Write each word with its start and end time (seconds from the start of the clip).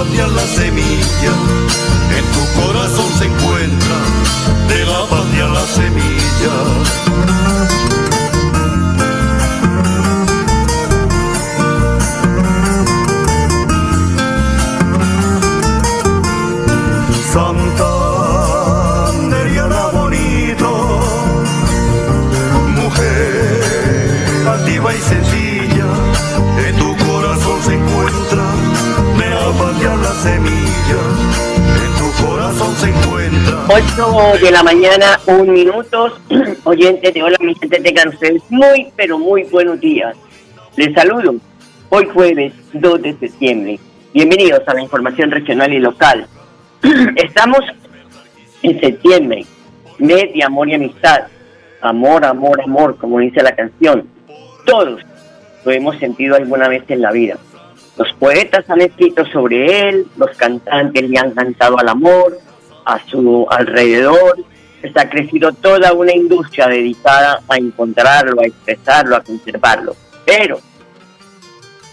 Patria 0.00 0.26
la 0.28 0.46
semilla, 0.46 1.32
en 2.16 2.24
tu 2.32 2.40
corazón 2.62 3.04
se 3.18 3.26
encuentra 3.26 3.96
de 4.68 4.86
la 4.86 5.04
patria 5.10 5.46
la 5.48 5.66
semilla. 5.66 6.54
8 33.72 34.38
de 34.42 34.50
la 34.50 34.64
mañana, 34.64 35.20
un 35.26 35.52
minuto. 35.52 36.18
Oyentes 36.64 37.14
de 37.14 37.22
Hola, 37.22 37.36
mi 37.40 37.54
gente, 37.54 37.78
tengan 37.78 38.08
ustedes 38.08 38.42
muy, 38.48 38.88
pero 38.96 39.16
muy 39.16 39.44
buenos 39.44 39.78
días. 39.78 40.16
Les 40.74 40.92
saludo. 40.92 41.36
Hoy 41.88 42.04
jueves 42.12 42.52
2 42.72 43.00
de 43.00 43.16
septiembre. 43.18 43.78
Bienvenidos 44.12 44.66
a 44.66 44.74
la 44.74 44.82
información 44.82 45.30
regional 45.30 45.72
y 45.72 45.78
local. 45.78 46.26
Estamos 47.14 47.60
en 48.64 48.80
septiembre, 48.80 49.46
mes 50.00 50.32
de 50.34 50.42
amor 50.42 50.68
y 50.68 50.74
amistad. 50.74 51.28
Amor, 51.80 52.24
amor, 52.24 52.60
amor, 52.62 52.96
como 52.96 53.20
dice 53.20 53.40
la 53.40 53.54
canción. 53.54 54.04
Todos 54.66 55.00
lo 55.64 55.70
hemos 55.70 55.96
sentido 55.98 56.34
alguna 56.34 56.66
vez 56.66 56.82
en 56.88 57.02
la 57.02 57.12
vida. 57.12 57.36
Los 57.96 58.12
poetas 58.14 58.68
han 58.68 58.80
escrito 58.80 59.24
sobre 59.26 59.88
él, 59.88 60.06
los 60.16 60.36
cantantes 60.36 61.08
le 61.08 61.16
han 61.20 61.30
cantado 61.30 61.78
al 61.78 61.88
amor, 61.88 62.36
a 62.84 62.98
su 63.06 63.46
alrededor. 63.50 64.44
Está 64.82 65.08
crecido 65.10 65.52
toda 65.52 65.92
una 65.92 66.14
industria 66.14 66.66
dedicada 66.66 67.42
a 67.48 67.56
encontrarlo, 67.56 68.40
a 68.40 68.46
expresarlo, 68.46 69.16
a 69.16 69.22
conservarlo. 69.22 69.94
Pero, 70.24 70.58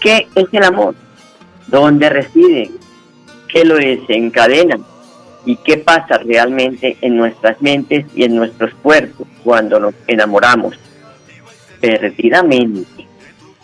¿qué 0.00 0.26
es 0.34 0.46
el 0.52 0.64
amor? 0.64 0.94
¿Dónde 1.66 2.08
reside? 2.08 2.70
¿Qué 3.48 3.64
lo 3.64 3.76
desencadena? 3.76 4.78
¿Y 5.44 5.56
qué 5.56 5.78
pasa 5.78 6.18
realmente 6.18 6.96
en 7.00 7.16
nuestras 7.16 7.60
mentes 7.62 8.06
y 8.14 8.24
en 8.24 8.36
nuestros 8.36 8.74
cuerpos 8.74 9.26
cuando 9.44 9.78
nos 9.78 9.94
enamoramos? 10.06 10.78
Perdidamente. 11.80 13.06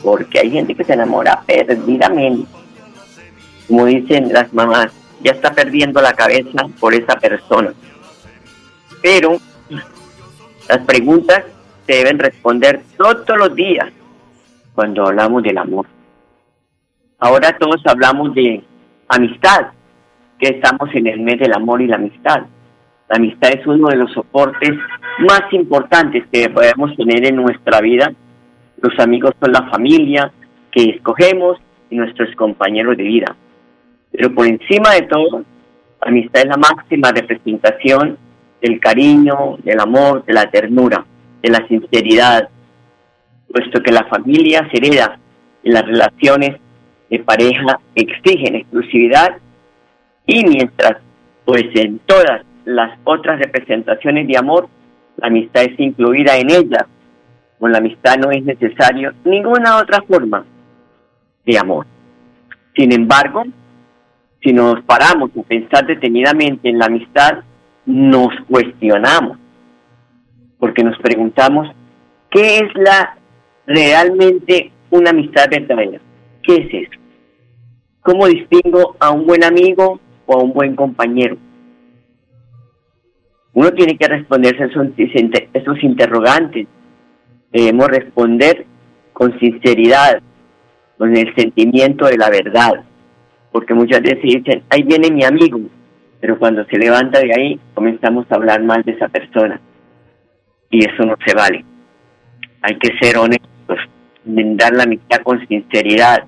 Porque 0.03 0.41
hay 0.41 0.51
gente 0.51 0.75
que 0.75 0.84
se 0.84 0.93
enamora 0.93 1.43
perdidamente. 1.47 2.47
Como 3.67 3.87
dicen 3.87 4.33
las 4.33 4.53
mamás, 4.53 4.93
ya 5.25 5.33
está 5.33 5.53
perdiendo 5.53 6.01
la 6.03 6.12
cabeza 6.12 6.69
por 6.79 6.95
esa 6.95 7.17
persona. 7.17 7.73
Pero 9.03 9.39
las 10.69 10.79
preguntas 10.87 11.45
se 11.87 11.95
deben 11.95 12.19
responder 12.19 12.83
todos 12.97 13.37
los 13.37 13.55
días 13.55 13.91
cuando 14.75 15.07
hablamos 15.07 15.43
del 15.43 15.59
amor. 15.59 15.87
Ahora 17.19 17.57
todos 17.59 17.81
hablamos 17.87 18.34
de 18.34 18.63
amistad, 19.09 19.69
que 20.39 20.49
estamos 20.49 20.91
en 20.95 21.07
el 21.07 21.21
mes 21.21 21.39
del 21.39 21.55
amor 21.55 21.81
y 21.81 21.87
la 21.87 21.97
amistad. 21.97 22.43
La 23.09 23.17
amistad 23.17 23.51
es 23.53 23.67
uno 23.67 23.89
de 23.89 23.97
los 23.97 24.13
soportes 24.13 24.73
más 25.21 25.43
importantes 25.53 26.25
que 26.31 26.51
podemos 26.51 26.95
tener 26.97 27.25
en 27.27 27.37
nuestra 27.37 27.81
vida. 27.81 28.13
Los 28.81 28.99
amigos 28.99 29.33
son 29.41 29.53
la 29.53 29.71
familia 29.71 30.33
que 30.71 30.91
escogemos 30.91 31.59
y 31.89 31.97
nuestros 31.97 32.34
compañeros 32.37 32.97
de 32.97 33.05
vida. 33.05 33.37
Pero 34.17 34.33
por 34.33 34.47
encima 34.47 34.93
de 34.93 35.03
todo, 35.03 35.39
la 36.01 36.09
amistad 36.09 36.43
es 36.43 36.49
la 36.49 36.57
máxima 36.57 37.11
representación 37.11 38.17
del 38.63 38.79
cariño, 38.79 39.59
del 39.65 39.81
amor, 39.81 40.25
de 40.25 40.33
la 40.33 40.49
ternura, 40.51 41.05
de 41.43 41.51
la 41.51 41.67
sinceridad, 41.67 42.49
puesto 43.51 43.83
que 43.83 43.91
la 43.91 44.05
familia 44.05 44.69
se 44.71 44.79
hereda 44.79 45.19
y 45.65 45.71
las 45.71 45.85
relaciones 45.85 46.61
de 47.11 47.19
pareja 47.19 47.81
exigen 47.95 48.55
exclusividad 48.55 49.37
y 50.27 50.45
mientras 50.45 50.99
pues 51.45 51.65
en 51.75 51.99
todas 52.07 52.43
las 52.65 52.99
otras 53.05 53.39
representaciones 53.41 54.27
de 54.29 54.39
amor 54.39 54.69
la 55.17 55.27
amistad 55.27 55.65
es 55.65 55.79
incluida 55.79 56.37
en 56.37 56.51
ella. 56.51 56.87
Con 57.59 57.73
la 57.73 57.79
amistad 57.79 58.17
no 58.17 58.31
es 58.31 58.43
necesario 58.45 59.13
ninguna 59.25 59.79
otra 59.79 60.03
forma 60.03 60.45
de 61.45 61.59
amor. 61.59 61.87
Sin 62.75 62.93
embargo 62.93 63.45
si 64.44 64.53
nos 64.53 64.81
paramos 64.84 65.31
a 65.37 65.43
pensar 65.43 65.87
detenidamente 65.87 66.69
en 66.69 66.78
la 66.78 66.87
amistad 66.87 67.41
nos 67.87 68.28
cuestionamos 68.49 69.38
porque 70.59 70.84
nos 70.84 70.97
preguntamos 70.99 71.69
qué 72.31 72.59
es 72.59 72.75
la 72.75 73.16
realmente 73.66 74.71
una 74.91 75.10
amistad 75.10 75.47
verdadera 75.50 75.99
qué 76.43 76.56
es 76.56 76.88
eso 76.88 77.04
cómo 78.04 78.27
distingo 78.27 78.97
a 79.00 79.10
un 79.10 79.27
buen 79.27 79.43
amigo 79.43 79.99
o 80.27 80.34
a 80.34 80.43
un 80.43 80.53
buen 80.53 80.77
compañero. 80.77 81.37
Uno 83.54 83.72
tiene 83.72 83.97
que 83.97 84.06
responderse 84.06 84.65
esos, 84.65 84.87
esos 85.54 85.83
interrogantes. 85.83 86.66
Debemos 87.50 87.88
responder 87.88 88.66
con 89.12 89.38
sinceridad, 89.38 90.21
con 90.99 91.16
el 91.16 91.34
sentimiento 91.34 92.06
de 92.06 92.19
la 92.19 92.28
verdad. 92.31 92.84
Porque 93.54 93.72
muchas 93.72 94.03
veces 94.03 94.20
dicen, 94.20 94.65
ahí 94.69 94.82
viene 94.82 95.12
mi 95.12 95.22
amigo, 95.22 95.60
pero 96.21 96.36
cuando 96.41 96.65
se 96.65 96.77
levanta 96.77 97.21
de 97.21 97.33
ahí 97.33 97.60
comenzamos 97.72 98.27
a 98.28 98.34
hablar 98.34 98.60
mal 98.65 98.83
de 98.83 98.91
esa 98.91 99.06
persona. 99.06 99.60
Y 100.71 100.84
eso 100.84 101.04
no 101.04 101.15
se 101.24 101.33
vale. 101.36 101.65
Hay 102.62 102.77
que 102.78 102.98
ser 103.01 103.16
honestos, 103.16 103.78
dar 104.24 104.72
la 104.72 104.83
amistad 104.83 105.18
con 105.22 105.47
sinceridad. 105.47 106.24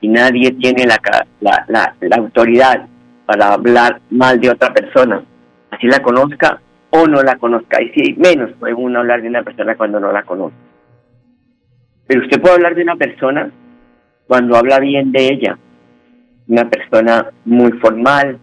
Y 0.00 0.08
nadie 0.08 0.52
tiene 0.52 0.86
la, 0.86 0.98
la, 1.40 1.66
la, 1.68 1.94
la 2.00 2.16
autoridad 2.16 2.86
para 3.26 3.52
hablar 3.52 4.00
mal 4.08 4.40
de 4.40 4.48
otra 4.48 4.72
persona, 4.72 5.22
así 5.70 5.86
la 5.86 6.00
conozca 6.00 6.62
o 6.88 7.06
no 7.06 7.22
la 7.22 7.36
conozca. 7.36 7.82
Y 7.82 7.90
si 7.90 8.14
menos 8.14 8.52
puede 8.58 8.72
uno 8.72 9.00
hablar 9.00 9.20
de 9.20 9.28
una 9.28 9.42
persona 9.42 9.76
cuando 9.76 10.00
no 10.00 10.10
la 10.10 10.22
conoce. 10.22 10.56
Pero 12.06 12.22
usted 12.22 12.40
puede 12.40 12.54
hablar 12.54 12.74
de 12.74 12.84
una 12.84 12.96
persona 12.96 13.50
cuando 14.26 14.56
habla 14.56 14.80
bien 14.80 15.12
de 15.12 15.26
ella. 15.26 15.58
Una 16.46 16.68
persona 16.68 17.26
muy 17.44 17.72
formal, 17.72 18.38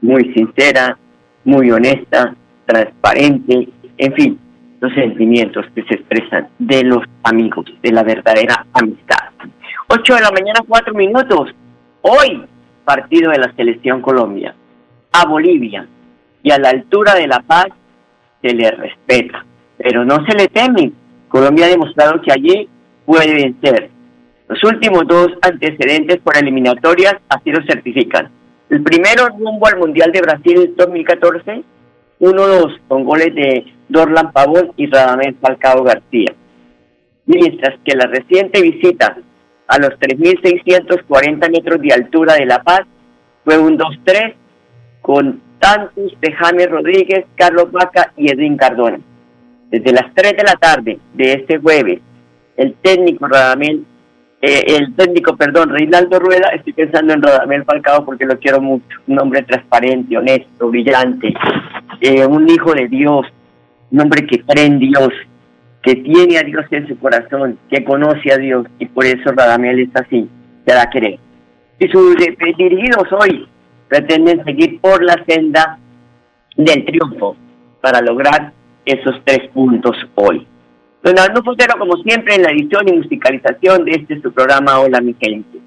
muy 0.00 0.32
sincera, 0.34 0.98
muy 1.44 1.70
honesta, 1.70 2.34
transparente, 2.66 3.68
en 3.98 4.12
fin, 4.14 4.38
los 4.80 4.92
sentimientos 4.94 5.66
que 5.74 5.82
se 5.84 5.94
expresan 5.94 6.48
de 6.58 6.84
los 6.84 7.04
amigos, 7.24 7.66
de 7.82 7.92
la 7.92 8.02
verdadera 8.02 8.66
amistad. 8.72 9.30
8 9.88 10.14
de 10.14 10.20
la 10.20 10.30
mañana, 10.30 10.60
4 10.66 10.94
minutos. 10.94 11.50
Hoy 12.02 12.44
partido 12.84 13.30
de 13.30 13.38
la 13.38 13.52
selección 13.54 14.00
Colombia 14.00 14.54
a 15.12 15.26
Bolivia 15.26 15.86
y 16.42 16.50
a 16.50 16.58
la 16.58 16.70
altura 16.70 17.14
de 17.14 17.26
la 17.26 17.40
paz 17.40 17.66
se 18.42 18.54
le 18.54 18.70
respeta. 18.70 19.44
pero 19.76 20.04
no 20.04 20.24
se 20.26 20.36
le 20.36 20.48
teme. 20.48 20.92
Colombia 21.28 21.66
ha 21.66 21.68
demostrado 21.68 22.20
que 22.20 22.32
allí 22.32 22.68
puede 23.06 23.32
vencer. 23.32 23.90
Los 24.50 24.64
últimos 24.64 25.06
dos 25.06 25.28
antecedentes 25.42 26.18
por 26.18 26.36
eliminatorias 26.36 27.14
así 27.28 27.52
lo 27.52 27.64
certifican. 27.66 28.30
El 28.68 28.82
primero 28.82 29.28
rumbo 29.28 29.64
al 29.68 29.78
Mundial 29.78 30.10
de 30.10 30.22
Brasil 30.22 30.74
2014, 30.76 31.62
1-2 32.18 32.80
con 32.88 33.04
goles 33.04 33.32
de 33.32 33.64
Dorlan 33.88 34.32
Pavón 34.32 34.72
y 34.76 34.88
Radamés 34.88 35.36
Falcao 35.40 35.84
García. 35.84 36.34
Mientras 37.26 37.78
que 37.84 37.94
la 37.94 38.08
reciente 38.08 38.60
visita 38.60 39.18
a 39.68 39.78
los 39.78 39.90
3.640 39.90 41.48
metros 41.48 41.80
de 41.80 41.94
altura 41.94 42.34
de 42.34 42.46
La 42.46 42.60
Paz 42.64 42.80
fue 43.44 43.56
un 43.56 43.78
2-3 43.78 44.34
con 45.00 45.40
tantos 45.60 46.12
de 46.20 46.32
James 46.32 46.68
Rodríguez, 46.68 47.24
Carlos 47.36 47.70
Vaca 47.70 48.12
y 48.16 48.32
Edwin 48.32 48.56
Cardona. 48.56 48.98
Desde 49.70 49.92
las 49.92 50.12
3 50.12 50.36
de 50.36 50.42
la 50.42 50.54
tarde 50.54 50.98
de 51.14 51.34
este 51.34 51.58
jueves, 51.58 52.00
el 52.56 52.74
técnico 52.82 53.28
Radamel, 53.28 53.84
eh, 54.42 54.76
el 54.78 54.94
técnico, 54.94 55.36
perdón, 55.36 55.68
Reinaldo 55.68 56.18
Rueda, 56.18 56.48
estoy 56.54 56.72
pensando 56.72 57.12
en 57.12 57.22
Radamel 57.22 57.64
Falcao 57.64 58.06
porque 58.06 58.24
lo 58.24 58.38
quiero 58.38 58.60
mucho, 58.60 58.98
un 59.06 59.20
hombre 59.20 59.42
transparente, 59.42 60.16
honesto, 60.16 60.68
brillante, 60.68 61.34
eh, 62.00 62.24
un 62.24 62.48
hijo 62.48 62.72
de 62.72 62.88
Dios, 62.88 63.26
un 63.90 64.00
hombre 64.00 64.26
que 64.26 64.40
cree 64.40 64.64
en 64.64 64.78
Dios, 64.78 65.10
que 65.82 65.96
tiene 65.96 66.38
a 66.38 66.42
Dios 66.42 66.64
en 66.70 66.88
su 66.88 66.98
corazón, 66.98 67.58
que 67.68 67.84
conoce 67.84 68.32
a 68.32 68.38
Dios. 68.38 68.66
Y 68.78 68.86
por 68.86 69.04
eso 69.04 69.30
Radamel 69.30 69.80
es 69.80 69.90
así, 69.94 70.26
se 70.66 70.74
da 70.74 70.82
a 70.82 70.90
querer. 70.90 71.18
Y 71.78 71.88
sus 71.88 72.16
dirigidos 72.16 73.12
hoy 73.12 73.46
pretenden 73.88 74.42
seguir 74.44 74.80
por 74.80 75.02
la 75.04 75.22
senda 75.26 75.78
del 76.56 76.84
triunfo 76.86 77.36
para 77.82 78.00
lograr 78.00 78.52
esos 78.86 79.20
tres 79.24 79.48
puntos 79.52 79.96
hoy. 80.14 80.46
Don 81.02 81.18
Arnulfo 81.18 81.52
Fotero, 81.52 81.78
como 81.78 81.96
siempre, 82.02 82.34
en 82.34 82.42
la 82.42 82.50
edición 82.50 82.86
y 82.88 82.92
musicalización 82.92 83.86
de 83.86 83.92
este 83.92 84.20
su 84.20 84.32
programa 84.32 84.80
Hola 84.80 85.00
mi 85.00 85.14
gente. 85.18 85.58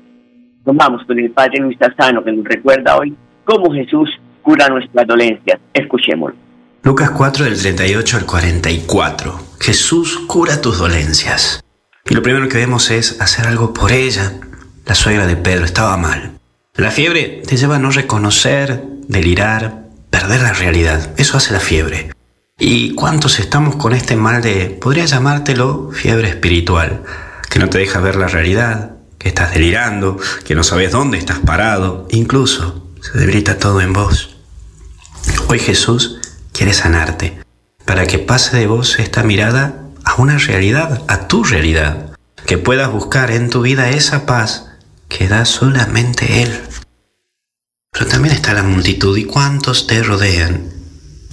Nos 0.64 0.76
vamos 0.76 1.02
con 1.08 1.18
el 1.18 1.32
Padre 1.32 1.60
Luis 1.60 1.78
Tarzano, 1.80 2.24
que 2.24 2.32
nos 2.32 2.46
recuerda 2.46 2.98
hoy 2.98 3.16
cómo 3.44 3.74
Jesús 3.74 4.10
cura 4.44 4.70
nuestras 4.70 5.08
dolencias. 5.08 5.60
Escuchémoslo. 5.74 6.38
Lucas 6.84 7.10
4 7.12 7.46
del 7.46 7.60
38 7.60 8.18
al 8.18 8.26
44. 8.26 9.40
Jesús 9.60 10.20
cura 10.28 10.62
tus 10.62 10.78
dolencias. 10.78 11.64
Y 12.08 12.14
lo 12.14 12.22
primero 12.22 12.48
que 12.48 12.58
vemos 12.58 12.92
es 12.92 13.20
hacer 13.20 13.48
algo 13.48 13.74
por 13.74 13.92
ella. 13.92 14.34
La 14.86 14.94
suegra 14.94 15.26
de 15.26 15.36
Pedro 15.36 15.66
estaba 15.66 15.98
mal. 15.98 16.38
La 16.76 16.92
fiebre 16.92 17.42
te 17.48 17.58
lleva 17.58 17.78
a 17.78 17.80
no 17.80 17.90
reconocer, 17.90 18.84
delirar, 19.08 19.86
perder 20.12 20.42
la 20.42 20.54
realidad. 20.54 21.14
Eso 21.18 21.38
hace 21.38 21.54
la 21.54 21.60
fiebre. 21.60 22.13
¿Y 22.60 22.94
cuántos 22.94 23.40
estamos 23.40 23.78
con 23.78 23.94
este 23.94 24.16
mal 24.16 24.42
de, 24.44 24.78
podría 24.80 25.06
llamártelo, 25.06 25.90
fiebre 25.92 26.30
espiritual, 26.30 27.04
que 27.50 27.58
no 27.58 27.68
te 27.68 27.80
deja 27.80 28.00
ver 28.00 28.16
la 28.16 28.28
realidad, 28.28 28.92
que 29.18 29.30
estás 29.30 29.54
delirando, 29.54 30.18
que 30.46 30.54
no 30.54 30.64
sabes 30.64 30.92
dónde 30.92 31.18
estás 31.18 31.40
parado, 31.40 32.08
incluso 32.12 32.88
se 33.02 33.18
debilita 33.18 33.58
todo 33.58 33.82
en 33.82 33.92
vos? 33.92 34.38
Hoy 35.48 35.58
Jesús 35.58 36.20
quiere 36.52 36.74
sanarte 36.74 37.40
para 37.86 38.06
que 38.06 38.20
pase 38.20 38.56
de 38.56 38.68
vos 38.68 39.00
esta 39.00 39.24
mirada 39.24 39.90
a 40.06 40.22
una 40.22 40.38
realidad, 40.38 41.04
a 41.08 41.28
tu 41.28 41.44
realidad, 41.44 42.16
que 42.46 42.60
puedas 42.60 42.92
buscar 42.92 43.32
en 43.32 43.50
tu 43.50 43.64
vida 43.64 43.90
esa 43.90 44.28
paz 44.28 44.68
que 45.10 45.28
da 45.28 45.46
solamente 45.46 46.44
Él. 46.44 46.62
Pero 47.92 48.06
también 48.06 48.36
está 48.36 48.54
la 48.54 48.64
multitud 48.64 49.18
y 49.18 49.26
cuántos 49.26 49.88
te 49.88 50.04
rodean 50.04 50.72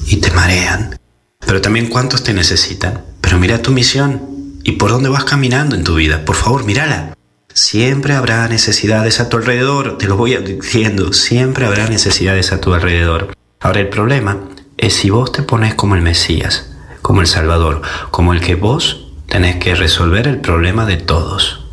y 0.07 0.17
te 0.17 0.31
marean 0.31 1.00
pero 1.47 1.61
también 1.61 1.89
cuántos 1.89 2.23
te 2.23 2.33
necesitan. 2.33 3.05
Pero 3.21 3.39
mira 3.39 3.63
tu 3.63 3.73
misión 3.73 4.23
y 4.63 4.73
por 4.73 4.91
dónde 4.91 5.09
vas 5.09 5.25
caminando 5.25 5.75
en 5.77 5.85
tu 5.85 5.95
vida. 5.95 6.25
Por 6.25 6.37
favor, 6.37 6.65
mírala. 6.65 7.17
Siempre 7.53 8.15
habrá 8.15 8.47
necesidades 8.49 9.21
a 9.21 9.29
tu 9.29 9.37
alrededor, 9.37 9.99
te 9.99 10.07
lo 10.07 10.17
voy 10.17 10.37
diciendo, 10.61 11.13
siempre 11.13 11.67
habrá 11.67 11.89
necesidades 11.89 12.53
a 12.53 12.61
tu 12.61 12.75
alrededor. 12.75 13.35
Ahora 13.61 13.81
el 13.81 13.89
problema 13.89 14.39
es 14.79 14.95
si 14.95 15.11
vos 15.11 15.33
te 15.33 15.43
pones 15.43 15.75
como 15.75 15.95
el 15.95 16.03
Mesías, 16.03 16.71
como 17.03 17.21
el 17.21 17.27
Salvador, 17.27 17.83
como 18.11 18.33
el 18.33 18.41
que 18.41 18.55
vos 18.55 19.09
tenés 19.27 19.57
que 19.57 19.75
resolver 19.75 20.27
el 20.27 20.41
problema 20.41 20.87
de 20.87 20.97
todos. 20.97 21.67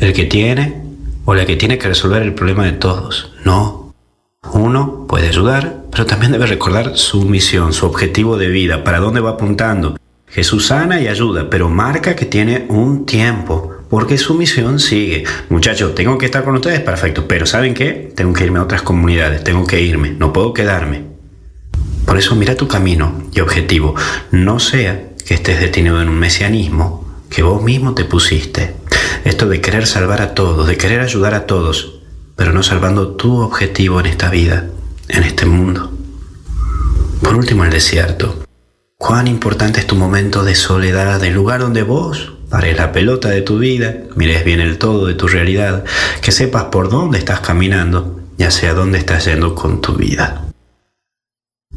El 0.00 0.12
que 0.12 0.24
tiene 0.24 0.82
o 1.24 1.34
la 1.34 1.46
que 1.46 1.56
tiene 1.56 1.78
que 1.78 1.88
resolver 1.88 2.22
el 2.22 2.34
problema 2.34 2.64
de 2.64 2.72
todos. 2.72 3.32
No. 3.44 3.83
Uno 4.52 5.06
puede 5.08 5.28
ayudar, 5.28 5.84
pero 5.90 6.06
también 6.06 6.32
debe 6.32 6.46
recordar 6.46 6.96
su 6.96 7.22
misión, 7.22 7.72
su 7.72 7.86
objetivo 7.86 8.36
de 8.36 8.48
vida, 8.48 8.84
para 8.84 9.00
dónde 9.00 9.20
va 9.20 9.30
apuntando. 9.30 9.96
Jesús 10.28 10.66
sana 10.66 11.00
y 11.00 11.08
ayuda, 11.08 11.48
pero 11.48 11.70
marca 11.70 12.16
que 12.16 12.26
tiene 12.26 12.66
un 12.68 13.06
tiempo, 13.06 13.72
porque 13.88 14.18
su 14.18 14.34
misión 14.34 14.80
sigue. 14.80 15.24
Muchachos, 15.48 15.94
tengo 15.94 16.18
que 16.18 16.26
estar 16.26 16.44
con 16.44 16.56
ustedes, 16.56 16.80
perfecto, 16.80 17.26
pero 17.28 17.46
¿saben 17.46 17.74
qué? 17.74 18.12
Tengo 18.14 18.32
que 18.32 18.44
irme 18.44 18.58
a 18.58 18.64
otras 18.64 18.82
comunidades, 18.82 19.44
tengo 19.44 19.66
que 19.66 19.80
irme, 19.80 20.10
no 20.18 20.32
puedo 20.32 20.52
quedarme. 20.52 21.04
Por 22.04 22.18
eso 22.18 22.34
mira 22.34 22.54
tu 22.54 22.68
camino 22.68 23.22
y 23.32 23.40
objetivo, 23.40 23.94
no 24.30 24.58
sea 24.58 25.10
que 25.24 25.34
estés 25.34 25.60
detenido 25.60 26.02
en 26.02 26.08
un 26.08 26.18
mesianismo 26.18 27.04
que 27.30 27.42
vos 27.42 27.62
mismo 27.62 27.94
te 27.94 28.04
pusiste. 28.04 28.74
Esto 29.24 29.48
de 29.48 29.60
querer 29.60 29.86
salvar 29.86 30.20
a 30.20 30.34
todos, 30.34 30.66
de 30.66 30.76
querer 30.76 31.00
ayudar 31.00 31.34
a 31.34 31.46
todos, 31.46 31.93
pero 32.36 32.52
no 32.52 32.62
salvando 32.62 33.16
tu 33.16 33.40
objetivo 33.40 34.00
en 34.00 34.06
esta 34.06 34.30
vida 34.30 34.66
en 35.08 35.22
este 35.22 35.46
mundo. 35.46 35.92
Por 37.22 37.36
último, 37.36 37.64
el 37.64 37.70
desierto. 37.70 38.44
Cuán 38.96 39.26
importante 39.26 39.80
es 39.80 39.86
tu 39.86 39.96
momento 39.96 40.44
de 40.44 40.54
soledad, 40.54 41.22
el 41.24 41.34
lugar 41.34 41.60
donde 41.60 41.82
vos 41.82 42.32
pares 42.48 42.76
la 42.76 42.92
pelota 42.92 43.28
de 43.28 43.42
tu 43.42 43.58
vida, 43.58 43.94
mires 44.14 44.44
bien 44.44 44.60
el 44.60 44.78
todo 44.78 45.06
de 45.06 45.14
tu 45.14 45.26
realidad, 45.26 45.84
que 46.22 46.32
sepas 46.32 46.64
por 46.64 46.88
dónde 46.88 47.18
estás 47.18 47.40
caminando 47.40 48.20
y 48.38 48.44
hacia 48.44 48.74
dónde 48.74 48.98
estás 48.98 49.24
yendo 49.24 49.54
con 49.54 49.80
tu 49.80 49.94
vida. 49.94 50.44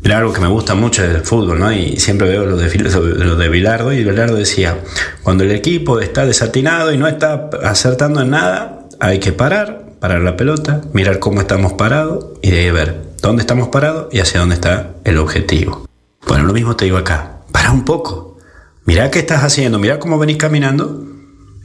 Era 0.03 0.19
algo 0.19 0.31
que 0.31 0.41
me 0.41 0.47
gusta 0.47 0.75
mucho 0.75 1.01
del 1.01 1.23
fútbol, 1.23 1.59
¿no? 1.59 1.71
Y 1.71 1.99
siempre 1.99 2.29
veo 2.29 2.45
lo 2.45 2.55
de, 2.55 2.69
lo 2.77 3.35
de 3.35 3.49
Bilardo, 3.49 3.91
y 3.91 4.03
Bilardo 4.03 4.35
decía, 4.35 4.77
cuando 5.23 5.43
el 5.43 5.51
equipo 5.51 5.99
está 5.99 6.25
desatinado 6.25 6.93
y 6.93 6.97
no 6.97 7.07
está 7.07 7.49
acertando 7.63 8.21
en 8.21 8.29
nada, 8.29 8.87
hay 8.99 9.19
que 9.19 9.33
parar, 9.33 9.86
parar 9.99 10.21
la 10.21 10.37
pelota, 10.37 10.81
mirar 10.93 11.19
cómo 11.19 11.41
estamos 11.41 11.73
parados 11.73 12.27
y 12.41 12.51
de 12.51 12.59
ahí 12.59 12.71
ver 12.71 13.13
dónde 13.21 13.41
estamos 13.41 13.69
parados 13.69 14.07
y 14.13 14.19
hacia 14.19 14.39
dónde 14.39 14.55
está 14.55 14.95
el 15.03 15.17
objetivo. 15.17 15.87
Bueno, 16.27 16.45
lo 16.45 16.53
mismo 16.53 16.75
te 16.75 16.85
digo 16.85 16.97
acá. 16.97 17.41
Para 17.51 17.71
un 17.71 17.85
poco. 17.85 18.37
Mira 18.85 19.11
qué 19.11 19.19
estás 19.19 19.43
haciendo, 19.43 19.79
mira 19.79 19.99
cómo 19.99 20.19
venís 20.19 20.37
caminando 20.37 21.05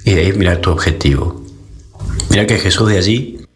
y 0.05 0.15
de 0.15 0.23
ahí 0.23 0.33
mirar 0.33 0.59
tu 0.59 0.71
objetivo. 0.71 1.45
Mira 2.31 2.47
que 2.47 2.59
Jesús 2.59 2.89
de 2.89 2.99
allí 2.99 3.47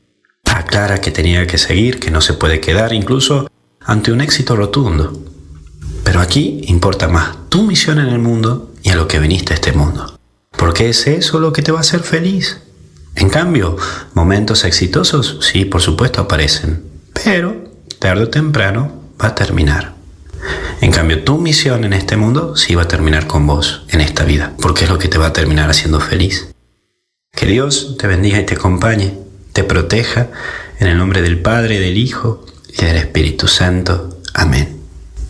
aclara 0.44 1.00
que 1.00 1.10
tenía 1.10 1.46
que 1.46 1.58
seguir, 1.58 1.98
que 1.98 2.10
no 2.10 2.20
se 2.20 2.34
puede 2.34 2.60
quedar 2.60 2.92
incluso 2.92 3.48
ante 3.80 4.12
un 4.12 4.20
éxito 4.20 4.56
rotundo. 4.56 5.12
Pero 6.04 6.20
aquí 6.20 6.62
importa 6.66 7.08
más 7.08 7.36
tu 7.48 7.62
misión 7.62 7.98
en 7.98 8.08
el 8.08 8.18
mundo 8.18 8.72
y 8.82 8.90
a 8.90 8.96
lo 8.96 9.08
que 9.08 9.18
viniste 9.18 9.52
a 9.52 9.56
este 9.56 9.72
mundo. 9.72 10.18
Porque 10.56 10.88
es 10.88 11.06
eso 11.06 11.40
lo 11.40 11.52
que 11.52 11.62
te 11.62 11.72
va 11.72 11.78
a 11.78 11.80
hacer 11.82 12.00
feliz. 12.00 12.60
En 13.16 13.30
cambio, 13.30 13.76
momentos 14.14 14.64
exitosos, 14.64 15.38
sí, 15.40 15.64
por 15.64 15.80
supuesto, 15.80 16.20
aparecen. 16.20 16.84
Pero 17.24 17.64
tarde 17.98 18.24
o 18.24 18.28
temprano 18.28 18.92
va 19.20 19.28
a 19.28 19.34
terminar. 19.34 19.94
En 20.82 20.92
cambio, 20.92 21.24
tu 21.24 21.38
misión 21.38 21.84
en 21.84 21.94
este 21.94 22.16
mundo 22.16 22.56
sí 22.56 22.74
va 22.74 22.82
a 22.82 22.88
terminar 22.88 23.26
con 23.26 23.46
vos 23.46 23.86
en 23.90 24.02
esta 24.02 24.24
vida, 24.24 24.52
porque 24.60 24.84
es 24.84 24.90
lo 24.90 24.98
que 24.98 25.08
te 25.08 25.16
va 25.18 25.28
a 25.28 25.32
terminar 25.32 25.70
haciendo 25.70 25.98
feliz. 25.98 26.54
Que 27.32 27.46
Dios 27.46 27.96
te 27.98 28.06
bendiga 28.06 28.38
y 28.38 28.44
te 28.44 28.54
acompañe, 28.54 29.14
te 29.54 29.64
proteja, 29.64 30.28
en 30.78 30.88
el 30.88 30.98
nombre 30.98 31.22
del 31.22 31.40
Padre, 31.40 31.80
del 31.80 31.96
Hijo 31.96 32.44
y 32.68 32.84
del 32.84 32.96
Espíritu 32.96 33.48
Santo. 33.48 34.18
Amén. 34.34 34.76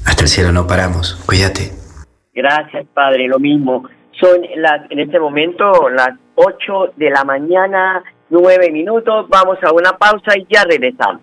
Hasta 0.04 0.22
el 0.24 0.28
cielo 0.28 0.50
no 0.50 0.66
paramos, 0.66 1.14
cuídate. 1.24 1.72
Gracias, 2.34 2.84
Padre, 2.92 3.28
lo 3.28 3.38
mismo. 3.38 3.88
Son 4.20 4.40
en 4.44 4.98
este 4.98 5.20
momento 5.20 5.88
las 5.88 6.10
8 6.36 6.92
de 6.96 7.10
la 7.10 7.24
mañana, 7.24 8.04
9 8.30 8.70
minutos. 8.70 9.28
Vamos 9.28 9.58
a 9.62 9.72
una 9.72 9.92
pausa 9.98 10.38
y 10.38 10.46
ya 10.48 10.64
regresamos. 10.64 11.22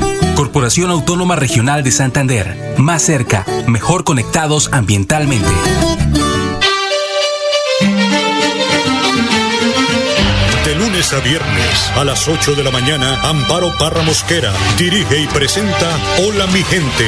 Corporación 0.51 0.91
Autónoma 0.91 1.37
Regional 1.37 1.81
de 1.81 1.91
Santander. 1.91 2.75
Más 2.77 3.01
cerca, 3.03 3.45
mejor 3.67 4.03
conectados 4.03 4.67
ambientalmente. 4.73 5.47
De 10.65 10.75
lunes 10.75 11.13
a 11.13 11.21
viernes 11.21 11.91
a 11.95 12.03
las 12.03 12.27
8 12.27 12.55
de 12.55 12.65
la 12.65 12.71
mañana, 12.71 13.21
Amparo 13.29 13.71
Parra 13.77 14.01
Mosquera 14.01 14.51
dirige 14.77 15.21
y 15.21 15.27
presenta 15.27 15.97
Hola 16.19 16.45
mi 16.47 16.61
gente 16.63 17.07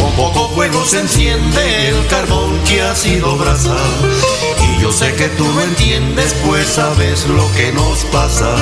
Con 0.00 0.12
poco 0.12 0.48
fuego 0.50 0.84
se 0.84 1.00
enciende 1.00 1.88
el 1.88 2.06
carbón 2.08 2.58
que 2.68 2.82
ha 2.82 2.94
sido 2.94 3.36
brasa. 3.36 3.76
Y 4.62 4.82
yo 4.82 4.92
sé 4.92 5.14
que 5.14 5.28
tú 5.30 5.44
lo 5.44 5.62
entiendes, 5.62 6.34
pues 6.46 6.66
sabes 6.66 7.26
lo 7.28 7.50
que 7.52 7.72
nos 7.72 8.04
pasa. 8.06 8.54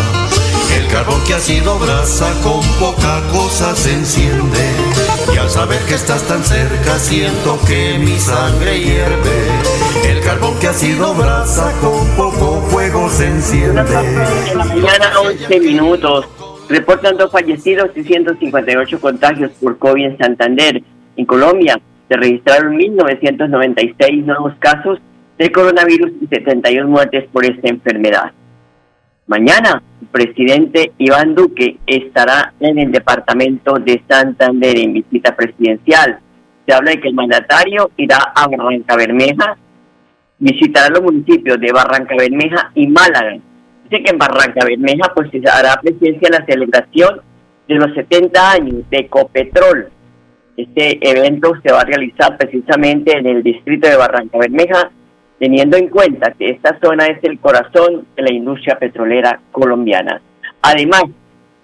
El 0.77 0.87
carbón 0.89 1.23
que 1.25 1.35
ha 1.35 1.39
sido 1.39 1.79
brasa 1.79 2.33
con 2.43 2.62
poca 2.79 3.23
cosa 3.31 3.75
se 3.77 3.93
enciende. 3.93 4.59
Y 5.35 5.37
al 5.37 5.51
saber 5.51 5.81
que 5.87 5.95
estás 5.95 6.23
tan 6.23 6.43
cerca 6.43 6.99
siento 6.99 7.59
que 7.67 7.99
mi 7.99 8.19
sangre 8.19 8.79
hierve. 8.79 9.49
El 10.09 10.21
carbón 10.21 10.59
que 10.59 10.69
ha 10.69 10.73
sido 10.73 11.15
brasa 11.15 11.73
con 11.81 12.07
poco 12.17 12.62
fuego 12.71 13.09
se 13.11 13.27
enciende. 13.27 13.83
Mañana 14.55 15.21
11 15.21 15.61
minutos. 15.61 16.27
Reportan 16.69 17.19
dos 17.19 17.31
fallecidos 17.31 17.91
y 17.95 18.03
158 18.03 19.01
contagios 19.01 19.51
por 19.61 19.77
COVID 19.79 20.05
en 20.07 20.19
Santander. 20.19 20.83
En 21.16 21.26
Colombia 21.26 21.81
se 22.09 22.16
registraron 22.16 22.76
1.996 22.78 24.25
nuevos 24.25 24.54
casos 24.59 24.99
de 25.38 25.52
coronavirus 25.52 26.12
y 26.21 26.26
71 26.26 26.88
muertes 26.88 27.25
por 27.33 27.45
esta 27.45 27.69
enfermedad. 27.69 28.33
Mañana, 29.26 29.83
el 30.00 30.09
presidente 30.09 30.92
Iván 30.99 31.35
Duque 31.35 31.78
estará 31.87 32.52
en 32.59 32.78
el 32.78 32.90
departamento 32.90 33.75
de 33.75 34.02
Santander 34.09 34.76
en 34.78 34.95
visita 34.95 35.35
presidencial. 35.37 36.19
Se 36.66 36.75
habla 36.75 36.90
de 36.90 37.00
que 37.00 37.09
el 37.09 37.14
mandatario 37.14 37.90
irá 37.97 38.19
a 38.35 38.49
Barranca 38.49 38.97
Bermeja, 38.97 39.57
visitará 40.38 40.88
los 40.90 41.02
municipios 41.02 41.61
de 41.61 41.73
Barranca 41.73 42.16
Bermeja 42.19 42.73
y 42.75 42.88
Málaga. 42.88 43.38
Dice 43.85 44.02
que 44.02 44.11
en 44.11 44.19
Barranca 44.19 44.64
Bermeja 44.64 45.12
pues 45.14 45.31
se 45.31 45.38
hará 45.49 45.81
presencia 45.81 46.28
la 46.31 46.45
celebración 46.45 47.21
de 47.69 47.75
los 47.76 47.95
70 47.95 48.50
años 48.50 48.90
de 48.90 48.99
Ecopetrol. 48.99 49.92
Este 50.62 50.99
evento 51.11 51.52
se 51.61 51.73
va 51.73 51.81
a 51.81 51.85
realizar 51.85 52.37
precisamente 52.37 53.19
en 53.19 53.26
el 53.26 53.42
distrito 53.42 53.88
de 53.88 53.97
Barranca 53.97 54.38
Bermeja 54.38 54.92
teniendo 55.40 55.76
en 55.76 55.88
cuenta 55.88 56.35
que 56.38 56.50
esta 56.50 56.78
zona 56.81 57.07
es 57.07 57.19
el 57.25 57.40
corazón 57.40 58.07
de 58.14 58.23
la 58.23 58.33
industria 58.33 58.78
petrolera 58.78 59.40
colombiana. 59.50 60.23
Además, 60.62 61.02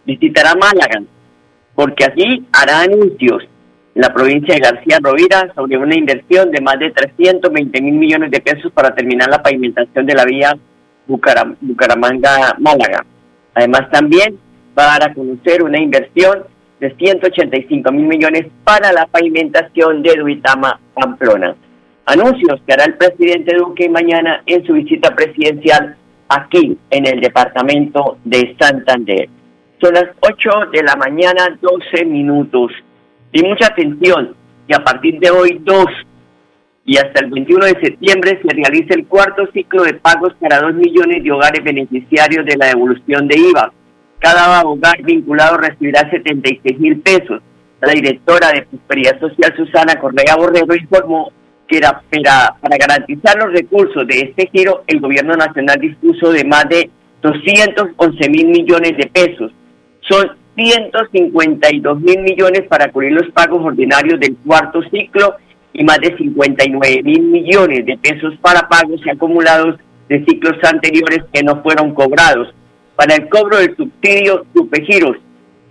visitará 0.05 0.57
Málaga, 0.57 1.05
porque 1.77 2.07
allí 2.07 2.45
hará 2.53 2.81
anuncios 2.81 3.45
en 3.95 4.03
la 4.03 4.13
provincia 4.13 4.57
de 4.57 4.61
García 4.61 4.99
Rovira 5.01 5.53
sobre 5.55 5.79
una 5.79 5.97
inversión 5.97 6.51
de 6.51 6.61
más 6.61 6.81
de 6.81 6.91
320 6.91 7.81
mil 7.81 7.95
millones 7.95 8.33
de 8.33 8.41
pesos 8.41 8.73
para 8.73 8.97
terminar 8.97 9.31
la 9.31 9.41
pavimentación 9.41 10.07
de 10.07 10.15
la 10.15 10.25
vía 10.25 10.59
Bucaramanga-Málaga. 11.07 13.07
Además, 13.55 13.89
también 13.93 14.41
va 14.77 14.87
a 14.87 14.99
dar 14.99 15.11
a 15.11 15.15
conocer 15.15 15.63
una 15.63 15.79
inversión 15.79 16.43
de 16.81 16.95
185 16.95 17.93
mil 17.93 18.07
millones 18.07 18.47
para 18.65 18.93
la 18.93 19.07
pavimentación 19.07 20.03
de 20.03 20.15
Duitama-Pamplona 20.17 21.57
anuncios 22.09 22.61
que 22.67 22.73
hará 22.73 22.85
el 22.85 22.95
presidente 22.95 23.55
Duque 23.55 23.89
mañana 23.89 24.43
en 24.47 24.65
su 24.67 24.73
visita 24.73 25.15
presidencial 25.15 25.97
aquí 26.29 26.77
en 26.91 27.07
el 27.07 27.21
departamento 27.21 28.17
de 28.25 28.57
Santander. 28.59 29.29
Son 29.81 29.93
las 29.93 30.07
8 30.21 30.71
de 30.73 30.83
la 30.83 30.97
mañana, 30.97 31.57
12 31.61 32.07
minutos. 32.07 32.73
Y 33.33 33.43
mucha 33.43 33.67
atención, 33.67 34.35
que 34.67 34.75
a 34.75 34.83
partir 34.83 35.21
de 35.21 35.31
hoy 35.31 35.61
2 35.63 35.87
y 36.87 36.97
hasta 36.97 37.21
el 37.21 37.31
21 37.31 37.67
de 37.67 37.81
septiembre 37.81 38.41
se 38.43 38.55
realiza 38.55 38.95
el 38.95 39.07
cuarto 39.07 39.47
ciclo 39.53 39.83
de 39.83 39.95
pagos 39.95 40.33
para 40.41 40.61
2 40.61 40.75
millones 40.75 41.23
de 41.23 41.31
hogares 41.31 41.63
beneficiarios 41.63 42.47
de 42.47 42.57
la 42.57 42.69
devolución 42.69 43.29
de 43.29 43.39
IVA. 43.39 43.73
Cada 44.19 44.63
hogar 44.63 45.03
vinculado 45.03 45.59
recibirá 45.59 46.09
76 46.11 46.79
mil 46.79 47.01
pesos. 47.01 47.41
La 47.81 47.93
directora 47.93 48.51
de 48.53 48.63
Prosperidad 48.63 49.21
Social, 49.21 49.55
Susana 49.57 50.01
Correa 50.01 50.37
Borrero, 50.37 50.75
informó 50.75 51.31
que 51.69 51.81
para, 51.81 52.57
para 52.61 52.77
garantizar 52.77 53.37
los 53.39 53.53
recursos 53.53 54.07
de 54.07 54.21
este 54.21 54.49
giro, 54.51 54.83
el 54.87 55.01
gobierno 55.01 55.35
nacional 55.35 55.79
dispuso 55.81 56.33
de 56.33 56.45
más 56.45 56.69
de 56.69 56.91
211 57.23 58.31
mil 58.31 58.49
millones 58.49 58.97
de 58.97 59.07
pesos. 59.07 59.53
Son 60.01 60.31
152 60.57 62.01
mil 62.01 62.21
millones 62.21 62.63
para 62.69 62.91
cubrir 62.91 63.13
los 63.13 63.31
pagos 63.31 63.65
ordinarios 63.65 64.19
del 64.19 64.37
cuarto 64.45 64.83
ciclo 64.91 65.37
y 65.73 65.85
más 65.85 65.99
de 66.01 66.17
59 66.17 67.03
mil 67.05 67.23
millones 67.23 67.87
de 67.87 67.97
pesos 67.99 68.35
para 68.41 68.69
pagos 68.69 69.01
acumulados 69.11 69.79
de 70.09 70.25
ciclos 70.25 70.57
anteriores 70.65 71.25
que 71.33 71.43
no 71.43 71.63
fueron 71.63 71.95
cobrados. 71.95 72.53
Para 72.99 73.15
el 73.15 73.29
cobro 73.29 73.59
del 73.59 73.77
subsidio 73.77 74.45
Supergiros 74.53 75.19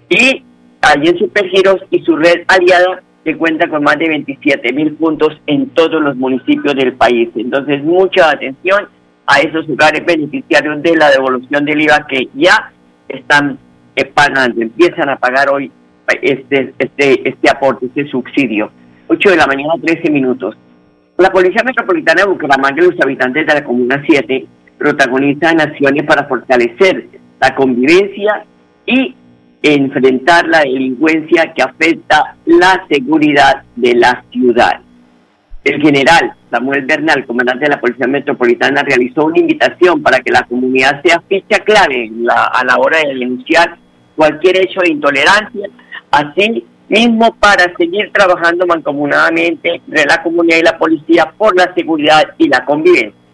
y 0.07 0.45
allí 0.81 1.09
en 1.09 1.17
Supergiros 1.17 1.81
y 1.91 2.01
su 2.03 2.15
red 2.15 2.45
aliada 2.47 3.03
que 3.25 3.35
cuenta 3.35 3.67
con 3.67 3.83
más 3.83 3.99
de 3.99 4.07
27 4.07 4.71
mil 4.71 4.93
puntos 4.93 5.37
en 5.45 5.67
todos 5.71 6.01
los 6.01 6.15
municipios 6.15 6.73
del 6.73 6.93
país. 6.93 7.27
Entonces, 7.35 7.83
mucha 7.83 8.29
atención 8.29 8.87
a 9.25 9.41
esos 9.41 9.67
lugares 9.67 10.05
beneficiarios 10.05 10.81
de 10.81 10.95
la 10.95 11.11
devolución 11.11 11.65
del 11.65 11.81
IVA 11.81 12.07
que 12.07 12.29
ya 12.33 12.71
están 13.09 13.59
eh, 13.97 14.05
pagando, 14.05 14.61
empiezan 14.61 15.09
a 15.09 15.17
pagar 15.17 15.49
hoy 15.49 15.69
este, 16.21 16.73
este, 16.79 17.27
este 17.27 17.49
aporte, 17.49 17.87
este 17.87 18.07
subsidio. 18.07 18.71
8 19.07 19.31
de 19.31 19.35
la 19.35 19.47
mañana, 19.47 19.73
13 19.83 20.09
minutos. 20.11 20.55
La 21.17 21.29
Policía 21.29 21.63
Metropolitana 21.65 22.21
de 22.21 22.29
Bucaramanga 22.29 22.81
y 22.81 22.85
los 22.85 23.01
habitantes 23.01 23.45
de 23.45 23.53
la 23.53 23.65
Comuna 23.65 24.01
7 24.07 24.45
protagonizan 24.77 25.59
acciones 25.59 26.05
para 26.05 26.23
fortalecer 26.29 27.07
la 27.39 27.55
convivencia 27.55 28.45
y 28.85 29.15
enfrentar 29.61 30.47
la 30.47 30.59
delincuencia 30.59 31.53
que 31.53 31.63
afecta 31.63 32.35
la 32.45 32.85
seguridad 32.89 33.63
de 33.75 33.95
la 33.95 34.23
ciudad. 34.31 34.81
El 35.63 35.81
general 35.81 36.33
Samuel 36.49 36.85
Bernal, 36.85 37.25
comandante 37.25 37.65
de 37.65 37.71
la 37.71 37.79
Policía 37.79 38.07
Metropolitana, 38.07 38.83
realizó 38.83 39.25
una 39.25 39.39
invitación 39.39 40.01
para 40.01 40.19
que 40.19 40.31
la 40.31 40.43
comunidad 40.43 41.01
sea 41.03 41.21
ficha 41.27 41.59
clave 41.59 42.09
a 42.29 42.63
la 42.63 42.77
hora 42.77 42.99
de 42.99 43.15
denunciar 43.15 43.77
cualquier 44.15 44.57
hecho 44.57 44.79
de 44.81 44.91
intolerancia, 44.91 45.67
así 46.11 46.65
mismo 46.87 47.35
para 47.35 47.65
seguir 47.77 48.11
trabajando 48.13 48.65
mancomunadamente 48.65 49.75
entre 49.75 50.05
la 50.05 50.23
comunidad 50.23 50.57
y 50.57 50.63
la 50.63 50.77
policía 50.77 51.33
por 51.37 51.55
la 51.55 51.73
seguridad 51.73 52.23
y 52.37 52.47
la 52.47 52.63
convivencia. 52.63 53.26